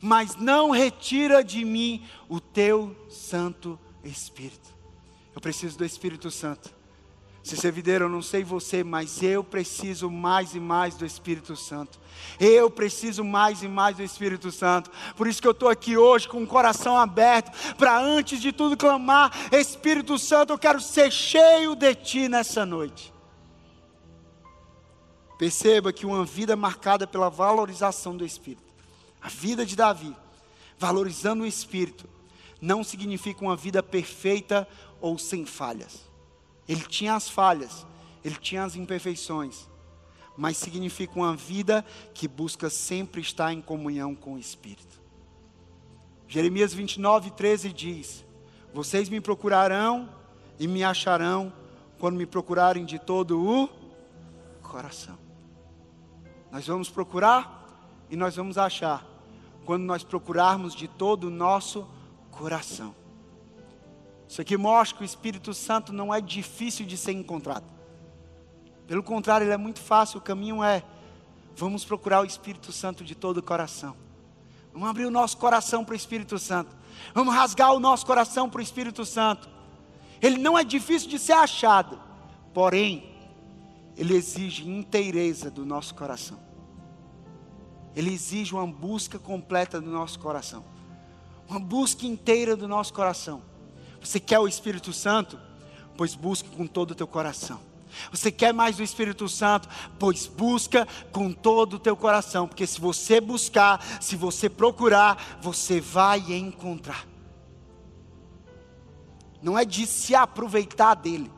mas 0.00 0.36
não 0.36 0.70
retira 0.70 1.42
de 1.42 1.64
mim 1.64 2.04
o 2.28 2.40
teu 2.40 2.96
Santo 3.08 3.78
Espírito. 4.04 4.74
Eu 5.34 5.40
preciso 5.40 5.76
do 5.76 5.84
Espírito 5.84 6.30
Santo. 6.30 6.74
Se 7.46 7.56
servideiro, 7.56 8.06
eu 8.06 8.08
não 8.08 8.22
sei 8.22 8.42
você, 8.42 8.82
mas 8.82 9.22
eu 9.22 9.44
preciso 9.44 10.10
mais 10.10 10.56
e 10.56 10.58
mais 10.58 10.96
do 10.96 11.06
Espírito 11.06 11.54
Santo. 11.54 11.96
Eu 12.40 12.68
preciso 12.68 13.22
mais 13.22 13.62
e 13.62 13.68
mais 13.68 13.96
do 13.96 14.02
Espírito 14.02 14.50
Santo. 14.50 14.90
Por 15.16 15.28
isso 15.28 15.40
que 15.40 15.46
eu 15.46 15.52
estou 15.52 15.68
aqui 15.68 15.96
hoje 15.96 16.26
com 16.26 16.42
o 16.42 16.46
coração 16.46 16.96
aberto, 16.96 17.52
para 17.76 18.00
antes 18.00 18.40
de 18.40 18.50
tudo 18.50 18.76
clamar: 18.76 19.30
Espírito 19.52 20.18
Santo, 20.18 20.54
eu 20.54 20.58
quero 20.58 20.80
ser 20.80 21.12
cheio 21.12 21.76
de 21.76 21.94
Ti 21.94 22.28
nessa 22.28 22.66
noite. 22.66 23.14
Perceba 25.38 25.92
que 25.92 26.04
uma 26.04 26.24
vida 26.24 26.56
marcada 26.56 27.06
pela 27.06 27.30
valorização 27.30 28.16
do 28.16 28.24
Espírito, 28.24 28.65
a 29.26 29.28
vida 29.28 29.66
de 29.66 29.74
Davi, 29.74 30.14
valorizando 30.78 31.42
o 31.42 31.46
Espírito, 31.46 32.08
não 32.60 32.84
significa 32.84 33.42
uma 33.44 33.56
vida 33.56 33.82
perfeita 33.82 34.68
ou 35.00 35.18
sem 35.18 35.44
falhas. 35.44 36.08
Ele 36.68 36.82
tinha 36.82 37.16
as 37.16 37.28
falhas, 37.28 37.84
ele 38.24 38.36
tinha 38.36 38.62
as 38.62 38.76
imperfeições, 38.76 39.68
mas 40.36 40.56
significa 40.56 41.18
uma 41.18 41.34
vida 41.34 41.84
que 42.14 42.28
busca 42.28 42.70
sempre 42.70 43.20
estar 43.20 43.52
em 43.52 43.60
comunhão 43.60 44.14
com 44.14 44.34
o 44.34 44.38
Espírito. 44.38 45.02
Jeremias 46.28 46.72
29, 46.72 47.32
13 47.32 47.72
diz: 47.72 48.24
Vocês 48.72 49.08
me 49.08 49.20
procurarão 49.20 50.08
e 50.56 50.68
me 50.68 50.84
acharão 50.84 51.52
quando 51.98 52.14
me 52.14 52.26
procurarem 52.26 52.84
de 52.84 53.00
todo 53.00 53.44
o 53.44 53.68
coração. 54.62 55.18
Nós 56.52 56.64
vamos 56.64 56.88
procurar 56.88 58.06
e 58.08 58.14
nós 58.14 58.36
vamos 58.36 58.56
achar 58.56 59.15
quando 59.66 59.82
nós 59.82 60.04
procurarmos 60.04 60.74
de 60.74 60.86
todo 60.86 61.24
o 61.24 61.30
nosso 61.30 61.86
coração. 62.30 62.94
Isso 64.28 64.40
aqui 64.40 64.56
mostra 64.56 64.96
que 64.96 65.02
o 65.02 65.04
Espírito 65.04 65.52
Santo 65.52 65.92
não 65.92 66.14
é 66.14 66.20
difícil 66.20 66.86
de 66.86 66.96
ser 66.96 67.12
encontrado. 67.12 67.64
Pelo 68.86 69.02
contrário, 69.02 69.44
ele 69.44 69.52
é 69.52 69.56
muito 69.56 69.80
fácil. 69.80 70.18
O 70.18 70.22
caminho 70.22 70.62
é: 70.62 70.82
vamos 71.54 71.84
procurar 71.84 72.22
o 72.22 72.24
Espírito 72.24 72.72
Santo 72.72 73.04
de 73.04 73.14
todo 73.14 73.38
o 73.38 73.42
coração. 73.42 73.96
Vamos 74.72 74.88
abrir 74.88 75.04
o 75.04 75.10
nosso 75.10 75.36
coração 75.36 75.84
para 75.84 75.92
o 75.92 75.96
Espírito 75.96 76.38
Santo. 76.38 76.76
Vamos 77.12 77.34
rasgar 77.34 77.72
o 77.72 77.80
nosso 77.80 78.06
coração 78.06 78.48
para 78.48 78.60
o 78.60 78.62
Espírito 78.62 79.04
Santo. 79.04 79.48
Ele 80.22 80.38
não 80.38 80.56
é 80.56 80.62
difícil 80.62 81.08
de 81.08 81.18
ser 81.18 81.32
achado, 81.32 82.00
porém, 82.54 83.12
ele 83.96 84.14
exige 84.14 84.68
inteireza 84.68 85.50
do 85.50 85.66
nosso 85.66 85.94
coração. 85.94 86.45
Ele 87.96 88.12
exige 88.12 88.54
uma 88.54 88.66
busca 88.66 89.18
completa 89.18 89.80
do 89.80 89.90
nosso 89.90 90.18
coração. 90.18 90.62
Uma 91.48 91.58
busca 91.58 92.06
inteira 92.06 92.54
do 92.54 92.68
nosso 92.68 92.92
coração. 92.92 93.40
Você 94.02 94.20
quer 94.20 94.38
o 94.38 94.46
Espírito 94.46 94.92
Santo? 94.92 95.40
Pois 95.96 96.14
busque 96.14 96.50
com 96.50 96.66
todo 96.66 96.90
o 96.90 96.94
teu 96.94 97.06
coração. 97.06 97.58
Você 98.10 98.30
quer 98.30 98.52
mais 98.52 98.76
do 98.76 98.82
Espírito 98.82 99.26
Santo? 99.30 99.66
Pois 99.98 100.26
busca 100.26 100.86
com 101.10 101.32
todo 101.32 101.74
o 101.74 101.78
teu 101.78 101.96
coração, 101.96 102.46
porque 102.46 102.66
se 102.66 102.78
você 102.78 103.18
buscar, 103.18 103.82
se 104.02 104.14
você 104.14 104.50
procurar, 104.50 105.38
você 105.40 105.80
vai 105.80 106.18
encontrar. 106.34 107.06
Não 109.40 109.58
é 109.58 109.64
de 109.64 109.86
se 109.86 110.14
aproveitar 110.14 110.94
dele. 110.94 111.32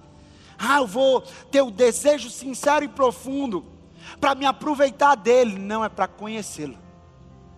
Ah, 0.59 0.79
eu 0.79 0.87
vou 0.89 1.21
ter 1.53 1.63
o 1.63 1.71
desejo 1.71 2.29
sincero 2.29 2.85
e 2.85 2.89
profundo 2.89 3.78
para 4.21 4.35
me 4.35 4.47
aproveitar 4.47 5.15
dele. 5.15 5.59
Não, 5.59 5.85
é 5.85 5.89
para 5.89 6.09
conhecê-lo. 6.09 6.79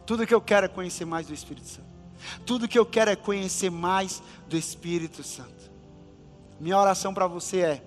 Tudo 0.06 0.26
que 0.26 0.34
eu 0.34 0.40
quero 0.40 0.66
é 0.66 0.68
conhecer 0.68 1.04
mais 1.04 1.26
do 1.26 1.34
Espírito 1.34 1.66
Santo. 1.66 1.88
Tudo 2.44 2.68
que 2.68 2.78
eu 2.78 2.84
quero 2.84 3.10
é 3.10 3.16
conhecer 3.16 3.70
mais 3.70 4.22
do 4.48 4.56
Espírito 4.56 5.22
Santo. 5.22 5.70
Minha 6.58 6.78
oração 6.78 7.14
para 7.14 7.26
você 7.26 7.60
é: 7.60 7.84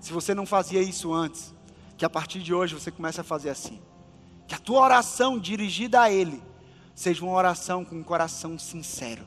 se 0.00 0.12
você 0.12 0.34
não 0.34 0.46
fazia 0.46 0.82
isso 0.82 1.12
antes, 1.12 1.54
que 1.96 2.04
a 2.04 2.10
partir 2.10 2.40
de 2.40 2.52
hoje 2.52 2.74
você 2.74 2.90
comece 2.90 3.20
a 3.20 3.24
fazer 3.24 3.50
assim. 3.50 3.80
Que 4.46 4.54
a 4.54 4.58
tua 4.58 4.80
oração 4.80 5.38
dirigida 5.38 6.00
a 6.00 6.10
Ele 6.10 6.42
seja 6.94 7.24
uma 7.24 7.34
oração 7.34 7.84
com 7.84 7.96
um 7.96 8.02
coração 8.02 8.58
sincero 8.58 9.26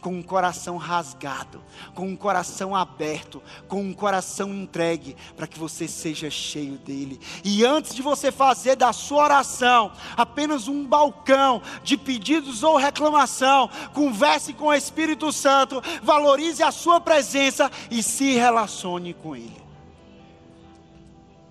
com 0.00 0.10
um 0.10 0.22
coração 0.22 0.76
rasgado, 0.76 1.62
com 1.94 2.08
um 2.08 2.16
coração 2.16 2.74
aberto, 2.74 3.42
com 3.68 3.80
um 3.80 3.92
coração 3.92 4.52
entregue, 4.52 5.16
para 5.36 5.46
que 5.46 5.58
você 5.58 5.86
seja 5.88 6.30
cheio 6.30 6.78
dele. 6.78 7.20
E 7.44 7.64
antes 7.64 7.94
de 7.94 8.02
você 8.02 8.30
fazer 8.32 8.76
da 8.76 8.92
sua 8.92 9.24
oração 9.24 9.92
apenas 10.16 10.68
um 10.68 10.86
balcão 10.86 11.62
de 11.82 11.96
pedidos 11.96 12.62
ou 12.62 12.76
reclamação, 12.76 13.70
converse 13.92 14.52
com 14.52 14.66
o 14.66 14.74
Espírito 14.74 15.32
Santo, 15.32 15.82
valorize 16.02 16.62
a 16.62 16.70
sua 16.70 17.00
presença 17.00 17.70
e 17.90 18.02
se 18.02 18.34
relacione 18.34 19.14
com 19.14 19.34
ele. 19.34 19.64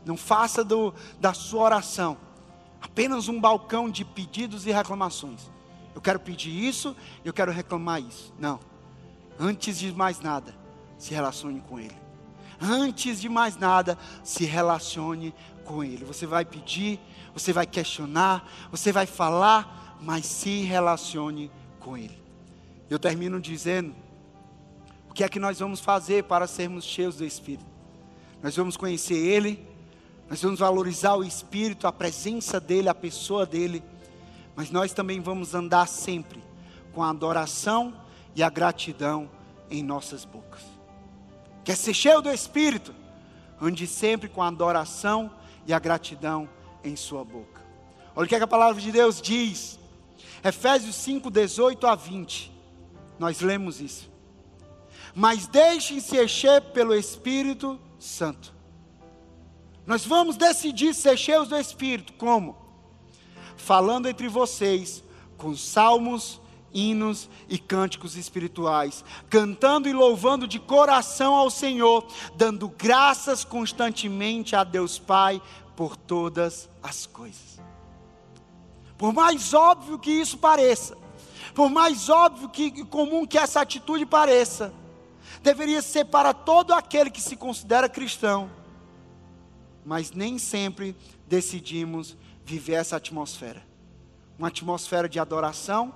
Não 0.06 0.16
faça 0.16 0.64
do, 0.64 0.94
da 1.20 1.34
sua 1.34 1.64
oração 1.64 2.18
apenas 2.82 3.28
um 3.28 3.42
balcão 3.42 3.90
de 3.90 4.06
pedidos 4.06 4.68
e 4.68 4.72
reclamações 4.72 5.55
eu 5.96 6.02
quero 6.02 6.20
pedir 6.20 6.52
isso, 6.52 6.94
eu 7.24 7.34
quero 7.34 7.54
reclamar 7.54 8.02
isso. 8.02 8.34
Não. 8.38 8.60
Antes 9.40 9.80
de 9.80 9.92
mais 9.94 10.20
nada, 10.20 10.54
se 10.98 11.14
relacione 11.14 11.62
com 11.62 11.80
Ele. 11.80 11.96
Antes 12.62 13.22
de 13.22 13.30
mais 13.30 13.56
nada, 13.56 13.98
se 14.22 14.44
relacione 14.44 15.34
com 15.64 15.82
Ele. 15.82 16.04
Você 16.04 16.26
vai 16.26 16.44
pedir, 16.44 17.00
você 17.34 17.54
vai 17.54 17.66
questionar, 17.66 18.46
você 18.70 18.92
vai 18.92 19.06
falar, 19.06 19.98
mas 20.02 20.26
se 20.26 20.62
relacione 20.64 21.50
com 21.80 21.98
Ele. 21.98 22.22
Eu 22.90 23.00
termino 23.00 23.40
dizendo: 23.40 23.96
o 25.10 25.14
que 25.14 25.24
é 25.24 25.30
que 25.30 25.40
nós 25.40 25.60
vamos 25.60 25.80
fazer 25.80 26.26
para 26.26 26.46
sermos 26.46 26.84
cheios 26.84 27.16
do 27.16 27.26
Espírito? 27.26 27.66
Nós 28.44 28.54
vamos 28.56 28.76
conhecer 28.76 29.16
Ele, 29.16 29.66
nós 30.30 30.42
vamos 30.42 30.60
valorizar 30.60 31.16
o 31.16 31.24
Espírito, 31.24 31.88
a 31.88 31.92
presença 31.92 32.60
dEle, 32.60 32.90
a 32.90 32.96
pessoa 32.96 33.46
dEle 33.46 33.82
mas 34.56 34.72
nós 34.72 34.94
também 34.94 35.20
vamos 35.20 35.54
andar 35.54 35.88
sempre 35.88 36.44
com 36.94 37.04
a 37.04 37.10
adoração 37.10 37.94
e 38.36 38.42
a 38.42 38.50
gratidão 38.50 39.30
em 39.70 39.84
nossas 39.84 40.24
bocas. 40.24 40.62
Quer 41.64 41.76
ser 41.76 41.94
cheio 41.94 42.22
do 42.22 42.32
Espírito? 42.32 42.94
Ande 43.60 43.88
sempre 43.88 44.30
com 44.30 44.42
a 44.42 44.48
adoração 44.48 45.32
e 45.66 45.74
a 45.74 45.80
gratidão 45.80 46.48
em 46.84 46.96
sua 46.96 47.24
boca. 47.24 47.62
Olha 48.16 48.26
o 48.26 48.28
que, 48.28 48.36
é 48.36 48.38
que 48.38 48.44
a 48.44 48.48
palavra 48.48 48.82
de 48.82 48.92
Deus 48.92 49.22
diz. 49.22 49.80
Efésios 50.44 50.96
5, 50.96 51.30
18 51.30 51.88
a 51.88 51.96
20. 51.96 52.52
Nós 53.18 53.42
lemos 53.42 53.82
isso. 53.82 54.10
Mas 55.14 55.48
deixem-se 55.48 56.22
encher 56.22 56.62
pelo 56.62 56.94
Espírito 56.94 57.80
Santo. 57.98 58.54
Nós 59.86 60.06
vamos 60.06 60.38
decidir 60.38 60.94
ser 60.94 61.18
cheios 61.18 61.48
do 61.48 61.58
Espírito. 61.58 62.14
Como? 62.14 62.65
Falando 63.58 64.08
entre 64.08 64.28
vocês 64.28 65.04
com 65.38 65.56
salmos, 65.56 66.42
hinos 66.74 67.30
e 67.48 67.58
cânticos 67.58 68.18
espirituais, 68.18 69.04
cantando 69.30 69.88
e 69.88 69.94
louvando 69.94 70.48
de 70.48 70.60
coração 70.60 71.34
ao 71.34 71.50
Senhor, 71.50 72.06
dando 72.36 72.68
graças 72.68 73.46
constantemente 73.46 74.56
a 74.56 74.64
Deus 74.64 75.00
Pai 75.00 75.42
por 75.76 75.96
todas 75.96 76.70
as 76.84 77.06
coisas. 77.06 77.60
Por 78.98 79.14
mais 79.14 79.54
óbvio 79.54 79.98
que 79.98 80.12
isso 80.12 80.38
pareça, 80.38 80.98
por 81.54 81.70
mais 81.70 82.10
óbvio 82.10 82.50
que 82.50 82.84
comum 82.86 83.26
que 83.26 83.38
essa 83.38 83.62
atitude 83.62 84.06
pareça, 84.06 84.74
deveria 85.42 85.82
ser 85.82 86.06
para 86.06 86.34
todo 86.34 86.74
aquele 86.74 87.10
que 87.10 87.22
se 87.22 87.36
considera 87.36 87.88
cristão. 87.88 88.50
Mas 89.86 90.12
nem 90.12 90.38
sempre 90.38 90.96
decidimos 91.28 92.18
viver 92.46 92.74
essa 92.74 92.96
atmosfera. 92.96 93.66
Uma 94.38 94.50
atmosfera 94.50 95.10
de 95.10 95.20
adoração 95.20 95.94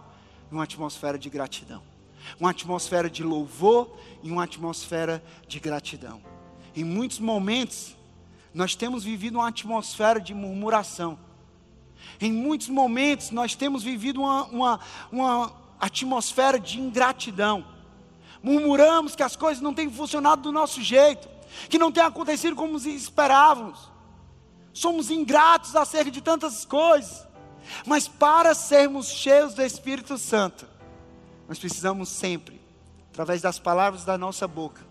e 0.51 0.53
uma 0.53 0.63
atmosfera 0.63 1.17
de 1.17 1.29
gratidão. 1.29 1.83
Uma 2.39 2.49
atmosfera 2.49 3.09
de 3.09 3.23
louvor 3.23 3.95
e 4.23 4.31
uma 4.31 4.43
atmosfera 4.43 5.23
de 5.47 5.59
gratidão. 5.59 6.21
Em 6.75 6.83
muitos 6.83 7.19
momentos, 7.19 7.95
nós 8.53 8.75
temos 8.75 9.03
vivido 9.03 9.35
uma 9.35 9.47
atmosfera 9.47 10.19
de 10.19 10.33
murmuração. 10.33 11.19
Em 12.19 12.31
muitos 12.31 12.67
momentos, 12.67 13.29
nós 13.29 13.55
temos 13.55 13.83
vivido 13.83 14.21
uma, 14.21 14.45
uma, 14.45 14.79
uma 15.11 15.53
atmosfera 15.79 16.59
de 16.59 16.79
ingratidão. 16.79 17.63
Murmuramos 18.41 19.15
que 19.15 19.23
as 19.23 19.35
coisas 19.35 19.61
não 19.61 19.73
têm 19.73 19.89
funcionado 19.89 20.41
do 20.41 20.51
nosso 20.51 20.81
jeito, 20.81 21.29
que 21.69 21.77
não 21.77 21.91
tem 21.91 22.03
acontecido 22.03 22.55
como 22.55 22.77
esperávamos 22.77 23.89
somos 24.73 25.09
ingratos 25.09 25.75
acerca 25.75 26.11
de 26.11 26.21
tantas 26.21 26.65
coisas. 26.65 27.27
Mas 27.85 28.07
para 28.07 28.53
sermos 28.53 29.07
cheios 29.07 29.53
do 29.53 29.61
Espírito 29.61 30.17
Santo, 30.17 30.67
nós 31.47 31.59
precisamos 31.59 32.09
sempre, 32.09 32.61
através 33.11 33.41
das 33.41 33.59
palavras 33.59 34.05
da 34.05 34.17
nossa 34.17 34.47
boca, 34.47 34.81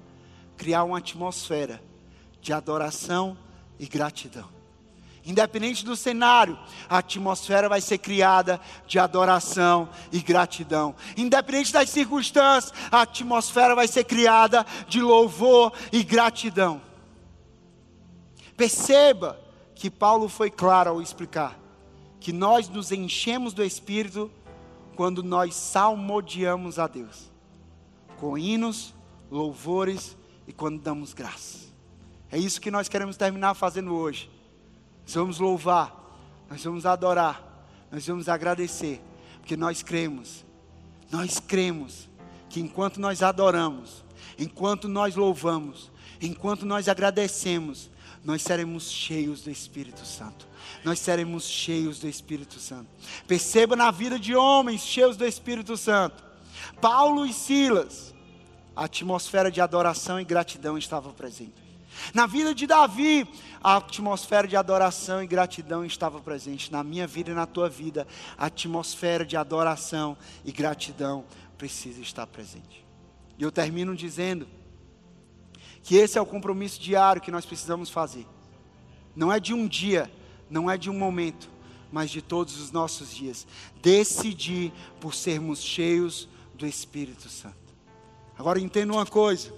criar 0.56 0.84
uma 0.84 0.98
atmosfera 0.98 1.82
de 2.40 2.52
adoração 2.52 3.36
e 3.78 3.86
gratidão. 3.86 4.48
Independente 5.24 5.84
do 5.84 5.94
cenário, 5.94 6.58
a 6.88 6.98
atmosfera 6.98 7.68
vai 7.68 7.80
ser 7.80 7.98
criada 7.98 8.58
de 8.86 8.98
adoração 8.98 9.88
e 10.10 10.20
gratidão. 10.20 10.94
Independente 11.16 11.72
das 11.72 11.90
circunstâncias, 11.90 12.72
a 12.90 13.02
atmosfera 13.02 13.74
vai 13.74 13.86
ser 13.86 14.04
criada 14.04 14.64
de 14.88 15.02
louvor 15.02 15.72
e 15.92 16.02
gratidão. 16.02 16.80
Perceba 18.56 19.38
que 19.78 19.88
Paulo 19.88 20.28
foi 20.28 20.50
claro 20.50 20.90
ao 20.90 21.00
explicar 21.00 21.56
que 22.18 22.32
nós 22.32 22.68
nos 22.68 22.90
enchemos 22.90 23.52
do 23.54 23.62
Espírito 23.62 24.28
quando 24.96 25.22
nós 25.22 25.54
salmodiamos 25.54 26.80
a 26.80 26.88
Deus, 26.88 27.30
com 28.16 28.36
hinos, 28.36 28.92
louvores 29.30 30.16
e 30.48 30.52
quando 30.52 30.82
damos 30.82 31.14
graça. 31.14 31.68
É 32.28 32.36
isso 32.36 32.60
que 32.60 32.72
nós 32.72 32.88
queremos 32.88 33.16
terminar 33.16 33.54
fazendo 33.54 33.94
hoje. 33.94 34.28
Nós 35.04 35.14
vamos 35.14 35.38
louvar, 35.38 35.94
nós 36.50 36.62
vamos 36.64 36.84
adorar, 36.84 37.40
nós 37.88 38.04
vamos 38.04 38.28
agradecer, 38.28 39.00
porque 39.38 39.56
nós 39.56 39.80
cremos, 39.80 40.44
nós 41.08 41.38
cremos 41.38 42.08
que 42.50 42.58
enquanto 42.58 43.00
nós 43.00 43.22
adoramos, 43.22 44.04
enquanto 44.36 44.88
nós 44.88 45.14
louvamos, 45.14 45.88
enquanto 46.20 46.66
nós 46.66 46.88
agradecemos, 46.88 47.88
nós 48.28 48.42
seremos 48.42 48.90
cheios 48.90 49.40
do 49.40 49.50
Espírito 49.50 50.04
Santo. 50.04 50.46
Nós 50.84 50.98
seremos 50.98 51.44
cheios 51.44 51.98
do 51.98 52.06
Espírito 52.06 52.60
Santo. 52.60 52.86
Perceba 53.26 53.74
na 53.74 53.90
vida 53.90 54.18
de 54.18 54.36
homens 54.36 54.82
cheios 54.82 55.16
do 55.16 55.24
Espírito 55.24 55.78
Santo. 55.78 56.22
Paulo 56.78 57.24
e 57.24 57.32
Silas, 57.32 58.14
a 58.76 58.84
atmosfera 58.84 59.50
de 59.50 59.62
adoração 59.62 60.20
e 60.20 60.24
gratidão 60.26 60.76
estava 60.76 61.10
presente. 61.14 61.54
Na 62.12 62.26
vida 62.26 62.54
de 62.54 62.66
Davi, 62.66 63.26
a 63.64 63.78
atmosfera 63.78 64.46
de 64.46 64.56
adoração 64.56 65.22
e 65.22 65.26
gratidão 65.26 65.82
estava 65.82 66.20
presente. 66.20 66.70
Na 66.70 66.84
minha 66.84 67.06
vida 67.06 67.30
e 67.30 67.34
na 67.34 67.46
tua 67.46 67.70
vida, 67.70 68.06
a 68.36 68.44
atmosfera 68.44 69.24
de 69.24 69.38
adoração 69.38 70.18
e 70.44 70.52
gratidão 70.52 71.24
precisa 71.56 72.02
estar 72.02 72.26
presente. 72.26 72.84
E 73.38 73.42
eu 73.42 73.50
termino 73.50 73.96
dizendo 73.96 74.46
que 75.82 75.96
esse 75.96 76.18
é 76.18 76.20
o 76.20 76.26
compromisso 76.26 76.80
diário 76.80 77.22
que 77.22 77.30
nós 77.30 77.46
precisamos 77.46 77.90
fazer. 77.90 78.26
Não 79.14 79.32
é 79.32 79.40
de 79.40 79.52
um 79.52 79.66
dia, 79.66 80.10
não 80.48 80.70
é 80.70 80.76
de 80.76 80.90
um 80.90 80.94
momento, 80.96 81.50
mas 81.90 82.10
de 82.10 82.22
todos 82.22 82.60
os 82.60 82.70
nossos 82.70 83.14
dias. 83.14 83.46
Decidir 83.82 84.72
por 85.00 85.14
sermos 85.14 85.60
cheios 85.60 86.28
do 86.54 86.66
Espírito 86.66 87.28
Santo. 87.28 87.56
Agora 88.38 88.60
entenda 88.60 88.92
uma 88.92 89.06
coisa: 89.06 89.52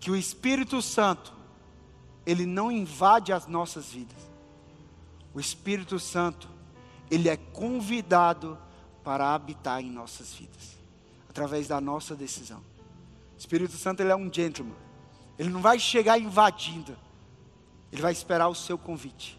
que 0.00 0.10
o 0.10 0.16
Espírito 0.16 0.80
Santo, 0.80 1.32
ele 2.24 2.46
não 2.46 2.70
invade 2.70 3.32
as 3.32 3.46
nossas 3.46 3.86
vidas. 3.86 4.16
O 5.34 5.40
Espírito 5.40 5.98
Santo, 5.98 6.48
ele 7.10 7.28
é 7.28 7.36
convidado 7.36 8.58
para 9.04 9.34
habitar 9.34 9.80
em 9.80 9.90
nossas 9.90 10.32
vidas, 10.32 10.76
através 11.28 11.68
da 11.68 11.80
nossa 11.80 12.16
decisão. 12.16 12.58
O 12.58 13.38
Espírito 13.38 13.76
Santo, 13.76 14.00
ele 14.00 14.10
é 14.10 14.16
um 14.16 14.32
gentleman. 14.32 14.85
Ele 15.38 15.50
não 15.50 15.60
vai 15.60 15.78
chegar 15.78 16.18
invadindo. 16.18 16.96
Ele 17.92 18.02
vai 18.02 18.12
esperar 18.12 18.48
o 18.48 18.54
seu 18.54 18.76
convite. 18.76 19.38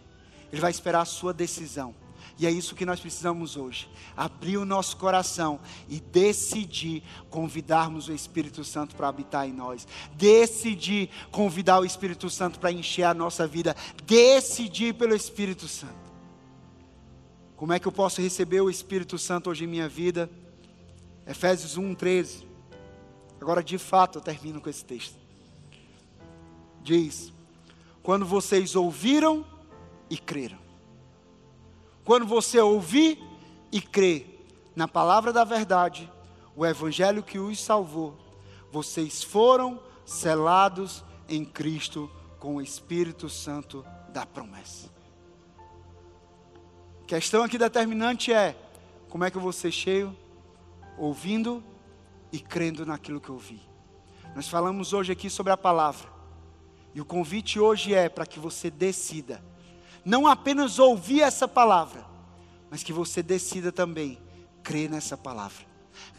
Ele 0.51 0.61
vai 0.61 0.71
esperar 0.71 1.01
a 1.01 1.05
sua 1.05 1.33
decisão. 1.33 1.93
E 2.39 2.45
é 2.45 2.51
isso 2.51 2.75
que 2.75 2.85
nós 2.85 2.99
precisamos 2.99 3.57
hoje: 3.57 3.89
abrir 4.15 4.57
o 4.57 4.65
nosso 4.65 4.97
coração 4.97 5.59
e 5.89 5.99
decidir 5.99 7.03
convidarmos 7.29 8.07
o 8.07 8.13
Espírito 8.13 8.63
Santo 8.63 8.95
para 8.95 9.07
habitar 9.07 9.47
em 9.47 9.53
nós, 9.53 9.87
decidir 10.13 11.09
convidar 11.31 11.79
o 11.79 11.85
Espírito 11.85 12.29
Santo 12.29 12.59
para 12.59 12.71
encher 12.71 13.03
a 13.03 13.13
nossa 13.13 13.47
vida, 13.47 13.75
decidir 14.05 14.93
pelo 14.93 15.15
Espírito 15.15 15.67
Santo. 15.67 16.07
Como 17.55 17.73
é 17.73 17.79
que 17.79 17.87
eu 17.87 17.91
posso 17.91 18.21
receber 18.21 18.61
o 18.61 18.69
Espírito 18.69 19.17
Santo 19.17 19.49
hoje 19.49 19.63
em 19.63 19.67
minha 19.67 19.89
vida? 19.89 20.29
Efésios 21.25 21.75
1, 21.75 21.95
13. 21.95 22.47
Agora, 23.41 23.63
de 23.63 23.79
fato, 23.79 24.19
eu 24.19 24.21
termino 24.21 24.61
com 24.61 24.69
esse 24.69 24.85
texto. 24.85 25.26
Diz: 26.87 27.33
Quando 28.01 28.25
vocês 28.25 28.73
ouviram 28.73 29.45
e 30.09 30.17
creram. 30.17 30.57
Quando 32.05 32.25
você 32.25 32.61
ouvir 32.61 33.21
e 33.69 33.81
crer 33.81 34.47
na 34.73 34.87
palavra 34.87 35.33
da 35.33 35.43
verdade, 35.43 36.09
o 36.55 36.65
evangelho 36.65 37.21
que 37.21 37.37
os 37.37 37.59
salvou, 37.59 38.17
vocês 38.71 39.21
foram 39.21 39.81
selados 40.05 41.03
em 41.27 41.43
Cristo 41.43 42.09
com 42.39 42.55
o 42.55 42.61
Espírito 42.61 43.27
Santo 43.27 43.85
da 44.13 44.25
promessa. 44.25 44.89
A 47.03 47.05
questão 47.05 47.43
aqui 47.43 47.57
determinante 47.57 48.31
é: 48.31 48.55
como 49.09 49.25
é 49.25 49.29
que 49.29 49.35
eu 49.35 49.41
vou 49.41 49.51
ser 49.51 49.73
cheio? 49.73 50.15
Ouvindo 50.97 51.61
e 52.31 52.39
crendo 52.39 52.85
naquilo 52.85 53.19
que 53.19 53.29
ouvi. 53.29 53.59
Nós 54.33 54.47
falamos 54.47 54.93
hoje 54.93 55.11
aqui 55.11 55.29
sobre 55.29 55.51
a 55.51 55.57
palavra. 55.57 56.15
E 56.97 56.99
o 56.99 57.05
convite 57.05 57.59
hoje 57.59 57.93
é 57.93 58.09
para 58.09 58.25
que 58.25 58.39
você 58.39 58.71
decida. 58.71 59.39
Não 60.03 60.25
apenas 60.25 60.79
ouvir 60.79 61.21
essa 61.21 61.47
palavra, 61.47 62.03
mas 62.71 62.81
que 62.81 62.91
você 62.91 63.21
decida 63.21 63.71
também 63.71 64.17
crer 64.63 64.89
nessa 64.89 65.15
palavra, 65.15 65.63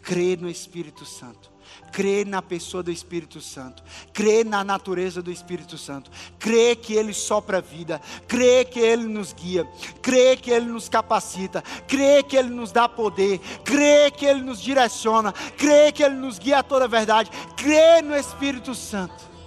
crer 0.03 0.41
no 0.41 0.49
Espírito 0.49 1.05
Santo, 1.05 1.51
crer 1.91 2.24
na 2.24 2.41
pessoa 2.41 2.81
do 2.81 2.93
Espírito 2.93 3.41
Santo, 3.41 3.83
crer 4.12 4.47
na 4.47 4.62
natureza 4.62 5.20
do 5.20 5.33
Espírito 5.33 5.76
Santo, 5.76 6.12
crer 6.39 6.76
que 6.76 6.95
Ele 6.95 7.12
sopra 7.12 7.59
a 7.59 7.61
vida, 7.61 8.01
crer 8.29 8.66
que 8.66 8.79
Ele 8.79 9.03
nos 9.03 9.33
guia, 9.33 9.64
crer 10.01 10.41
que 10.41 10.53
Ele 10.53 10.66
nos 10.66 10.89
capacita, 10.89 11.61
crer 11.89 12.22
que 12.22 12.37
Ele 12.37 12.51
nos 12.51 12.70
dá 12.70 12.89
poder, 12.89 13.41
crer 13.64 14.12
que 14.12 14.24
Ele 14.24 14.43
nos 14.43 14.61
direciona, 14.61 15.33
crer 15.33 15.93
que 15.93 16.05
Ele 16.05 16.14
nos 16.14 16.39
guia 16.39 16.61
a 16.61 16.62
toda 16.62 16.85
a 16.85 16.89
verdade, 16.89 17.33
crer 17.57 18.01
no 18.01 18.14
Espírito 18.14 18.76
Santo. 18.76 19.38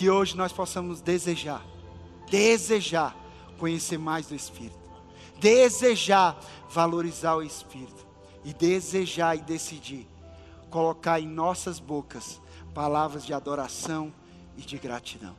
Que 0.00 0.08
hoje 0.08 0.34
nós 0.34 0.50
possamos 0.50 1.02
desejar, 1.02 1.62
desejar 2.30 3.14
conhecer 3.58 3.98
mais 3.98 4.26
do 4.28 4.34
Espírito, 4.34 4.78
desejar 5.38 6.40
valorizar 6.70 7.36
o 7.36 7.42
Espírito 7.42 8.06
e 8.42 8.54
desejar 8.54 9.36
e 9.36 9.42
decidir 9.42 10.08
colocar 10.70 11.20
em 11.20 11.26
nossas 11.26 11.78
bocas 11.78 12.40
palavras 12.72 13.26
de 13.26 13.34
adoração 13.34 14.10
e 14.56 14.62
de 14.62 14.78
gratidão. 14.78 15.36